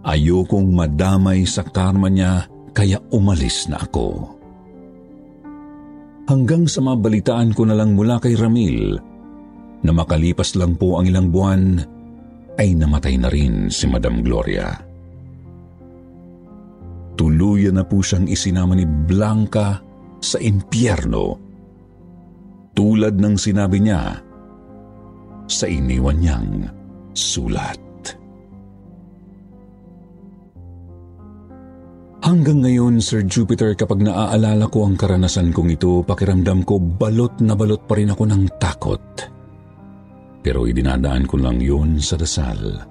Ayokong 0.08 0.72
madamay 0.72 1.44
sa 1.44 1.68
karma 1.68 2.08
niya 2.08 2.48
kaya 2.72 3.04
umalis 3.12 3.68
na 3.68 3.84
ako. 3.84 4.32
Hanggang 6.32 6.72
sa 6.72 6.80
mabalitaan 6.80 7.52
ko 7.52 7.68
na 7.68 7.76
lang 7.76 8.00
mula 8.00 8.24
kay 8.24 8.40
Ramil 8.40 8.96
na 9.86 9.94
makalipas 9.94 10.58
lang 10.58 10.74
po 10.74 10.98
ang 10.98 11.06
ilang 11.06 11.30
buwan 11.30 11.80
ay 12.58 12.74
namatay 12.74 13.16
na 13.22 13.30
rin 13.30 13.70
si 13.70 13.86
Madam 13.86 14.26
Gloria. 14.26 14.74
Tuluyan 17.16 17.80
na 17.80 17.86
po 17.88 18.04
siyang 18.04 18.28
isinama 18.28 18.76
ni 18.76 18.84
Blanca 18.84 19.80
sa 20.20 20.38
impyerno 20.42 21.40
tulad 22.76 23.16
ng 23.16 23.36
sinabi 23.40 23.80
niya 23.80 24.20
sa 25.48 25.66
iniwan 25.70 26.20
niyang 26.20 26.50
sulat. 27.16 27.80
Hanggang 32.26 32.66
ngayon, 32.66 33.06
Sir 33.06 33.22
Jupiter, 33.22 33.78
kapag 33.78 34.02
naaalala 34.02 34.66
ko 34.74 34.90
ang 34.90 34.98
karanasan 34.98 35.54
kong 35.54 35.78
ito, 35.78 36.02
pakiramdam 36.02 36.66
ko 36.66 36.82
balot 36.82 37.38
na 37.38 37.54
balot 37.54 37.86
pa 37.86 38.02
rin 38.02 38.10
ako 38.10 38.24
ng 38.26 38.44
takot. 38.58 39.35
Pero 40.46 40.70
idinadaan 40.70 41.26
ko 41.26 41.42
lang 41.42 41.58
yun 41.58 41.98
sa 41.98 42.14
dasal. 42.14 42.86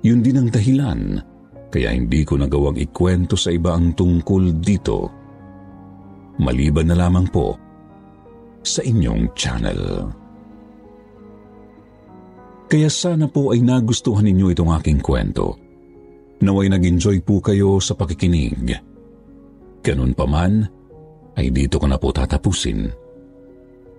Yun 0.00 0.24
din 0.24 0.40
ang 0.40 0.48
dahilan 0.48 1.20
kaya 1.68 1.92
hindi 1.92 2.24
ko 2.24 2.40
nagawang 2.40 2.80
ikwento 2.80 3.36
sa 3.36 3.52
iba 3.52 3.76
ang 3.76 3.92
tungkol 3.92 4.56
dito. 4.56 5.12
Maliban 6.40 6.88
na 6.88 6.96
lamang 6.96 7.28
po 7.28 7.52
sa 8.64 8.80
inyong 8.80 9.36
channel. 9.36 10.08
Kaya 12.64 12.88
sana 12.88 13.28
po 13.28 13.52
ay 13.52 13.60
nagustuhan 13.60 14.24
ninyo 14.24 14.56
itong 14.56 14.72
aking 14.72 15.04
kwento 15.04 15.60
Naway 16.40 16.72
nag-enjoy 16.72 17.20
po 17.20 17.44
kayo 17.44 17.76
sa 17.84 17.92
pakikinig. 17.92 18.72
Ganun 19.84 20.16
pa 20.16 20.24
man, 20.24 20.64
ay 21.36 21.52
dito 21.52 21.76
ko 21.76 21.84
na 21.84 22.00
po 22.00 22.08
tatapusin 22.16 22.88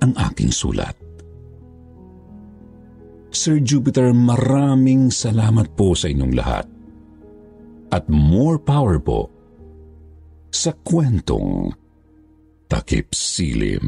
ang 0.01 0.14
aking 0.18 0.49
sulat. 0.49 0.97
Sir 3.32 3.63
Jupiter, 3.63 4.11
maraming 4.11 5.07
salamat 5.07 5.71
po 5.79 5.95
sa 5.95 6.11
inyong 6.11 6.34
lahat. 6.36 6.67
At 7.91 8.07
more 8.11 8.59
power 8.59 8.99
po 8.99 9.32
sa 10.51 10.75
kwentong 10.75 11.71
Takip 12.67 13.15
Silim. 13.15 13.88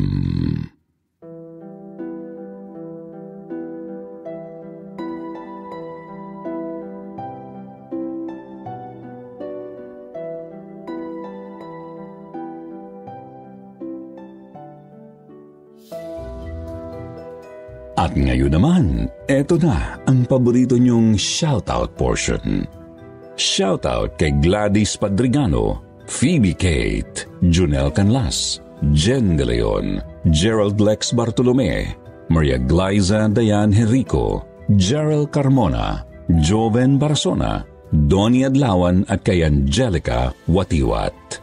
At 18.03 18.19
ngayon 18.19 18.51
naman, 18.51 19.07
eto 19.31 19.55
na 19.55 19.95
ang 20.03 20.27
paborito 20.27 20.75
niyong 20.75 21.15
shoutout 21.15 21.95
portion. 21.95 22.67
Shoutout 23.39 24.19
kay 24.19 24.35
Gladys 24.43 24.99
Padrigano, 24.99 25.79
Phoebe 26.11 26.51
Kate, 26.51 27.31
Junel 27.47 27.95
Canlas, 27.95 28.59
Jen 28.91 29.39
De 29.39 29.47
Leon, 29.47 30.03
Gerald 30.35 30.83
Lex 30.83 31.15
Bartolome, 31.15 31.95
Maria 32.27 32.59
Glyza 32.59 33.23
Dayan 33.31 33.71
Henrico, 33.71 34.43
Gerald 34.75 35.31
Carmona, 35.31 36.03
Joven 36.43 36.99
Barasona, 36.99 37.63
Donnie 37.87 38.43
Adlawan 38.43 39.07
at 39.07 39.23
kay 39.23 39.47
Angelica 39.47 40.35
Watiwat. 40.51 41.39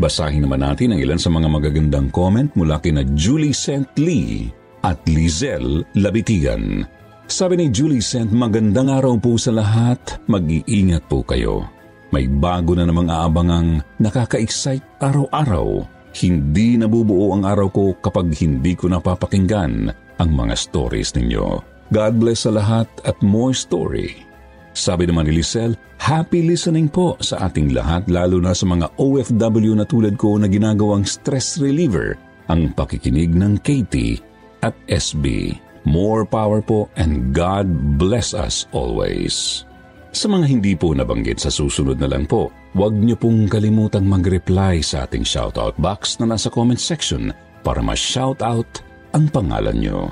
Basahin 0.00 0.48
naman 0.48 0.64
natin 0.64 0.96
ang 0.96 1.04
ilan 1.04 1.20
sa 1.20 1.28
mga 1.28 1.52
magagandang 1.52 2.08
comment 2.08 2.48
mula 2.56 2.80
kina 2.80 3.04
Julie 3.12 3.52
St. 3.52 3.92
Lee, 4.00 4.48
at 4.82 4.98
Lizelle 5.08 5.86
Labitigan. 5.98 6.86
Sabi 7.28 7.60
ni 7.60 7.68
Julie 7.68 8.00
St. 8.00 8.32
magandang 8.32 8.88
araw 8.88 9.20
po 9.20 9.36
sa 9.36 9.52
lahat, 9.52 10.00
mag-iingat 10.32 11.04
po 11.12 11.20
kayo. 11.20 11.68
May 12.08 12.24
bago 12.24 12.72
na 12.72 12.88
namang 12.88 13.12
aabangang 13.12 13.84
nakaka-excite 14.00 15.04
araw-araw. 15.04 15.84
Hindi 16.16 16.80
nabubuo 16.80 17.36
ang 17.36 17.44
araw 17.44 17.68
ko 17.68 17.84
kapag 18.00 18.32
hindi 18.40 18.72
ko 18.72 18.88
napapakinggan 18.88 19.92
ang 20.16 20.30
mga 20.32 20.56
stories 20.56 21.12
ninyo. 21.12 21.60
God 21.92 22.14
bless 22.16 22.48
sa 22.48 22.52
lahat 22.56 22.88
at 23.04 23.20
more 23.20 23.52
story. 23.52 24.24
Sabi 24.72 25.04
naman 25.04 25.28
ni 25.28 25.40
Lizelle, 25.40 25.76
happy 26.00 26.48
listening 26.48 26.88
po 26.88 27.20
sa 27.20 27.44
ating 27.44 27.76
lahat 27.76 28.08
lalo 28.08 28.40
na 28.40 28.56
sa 28.56 28.64
mga 28.64 28.88
OFW 28.96 29.76
na 29.76 29.84
tulad 29.84 30.16
ko 30.16 30.40
na 30.40 30.48
ginagawang 30.48 31.04
stress 31.04 31.60
reliever 31.60 32.16
ang 32.48 32.72
pakikinig 32.72 33.36
ng 33.36 33.60
Katie 33.60 34.27
at 34.62 34.74
SB. 34.90 35.56
More 35.88 36.26
power 36.28 36.60
po 36.60 36.92
and 37.00 37.32
God 37.32 37.96
bless 37.96 38.36
us 38.36 38.68
always. 38.76 39.64
Sa 40.12 40.26
mga 40.26 40.44
hindi 40.48 40.72
po 40.72 40.96
nabanggit 40.96 41.38
sa 41.38 41.52
susunod 41.52 42.00
na 42.00 42.08
lang 42.08 42.24
po, 42.24 42.48
huwag 42.72 42.96
niyo 42.96 43.14
pong 43.20 43.46
kalimutang 43.46 44.08
mag-reply 44.08 44.80
sa 44.80 45.04
ating 45.04 45.22
shoutout 45.22 45.76
box 45.76 46.16
na 46.18 46.32
nasa 46.32 46.48
comment 46.48 46.80
section 46.80 47.30
para 47.60 47.84
ma-shoutout 47.84 48.82
ang 49.12 49.28
pangalan 49.28 49.76
niyo. 49.76 50.10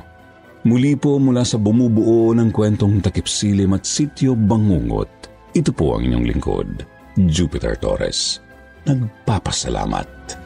Muli 0.66 0.99
po 0.99 1.16
mula 1.16 1.47
sa 1.47 1.57
bumubuo 1.57 2.34
ng 2.34 2.51
kwentong 2.51 2.99
takipsilim 2.99 3.70
at 3.74 3.86
sityo 3.86 4.34
Bangungot, 4.34 5.09
ito 5.55 5.70
po 5.70 5.97
ang 5.97 6.05
inyong 6.05 6.26
lingkod, 6.26 6.68
Jupiter 7.16 7.78
Torres. 7.78 8.42
Nagpapasalamat. 8.84 10.45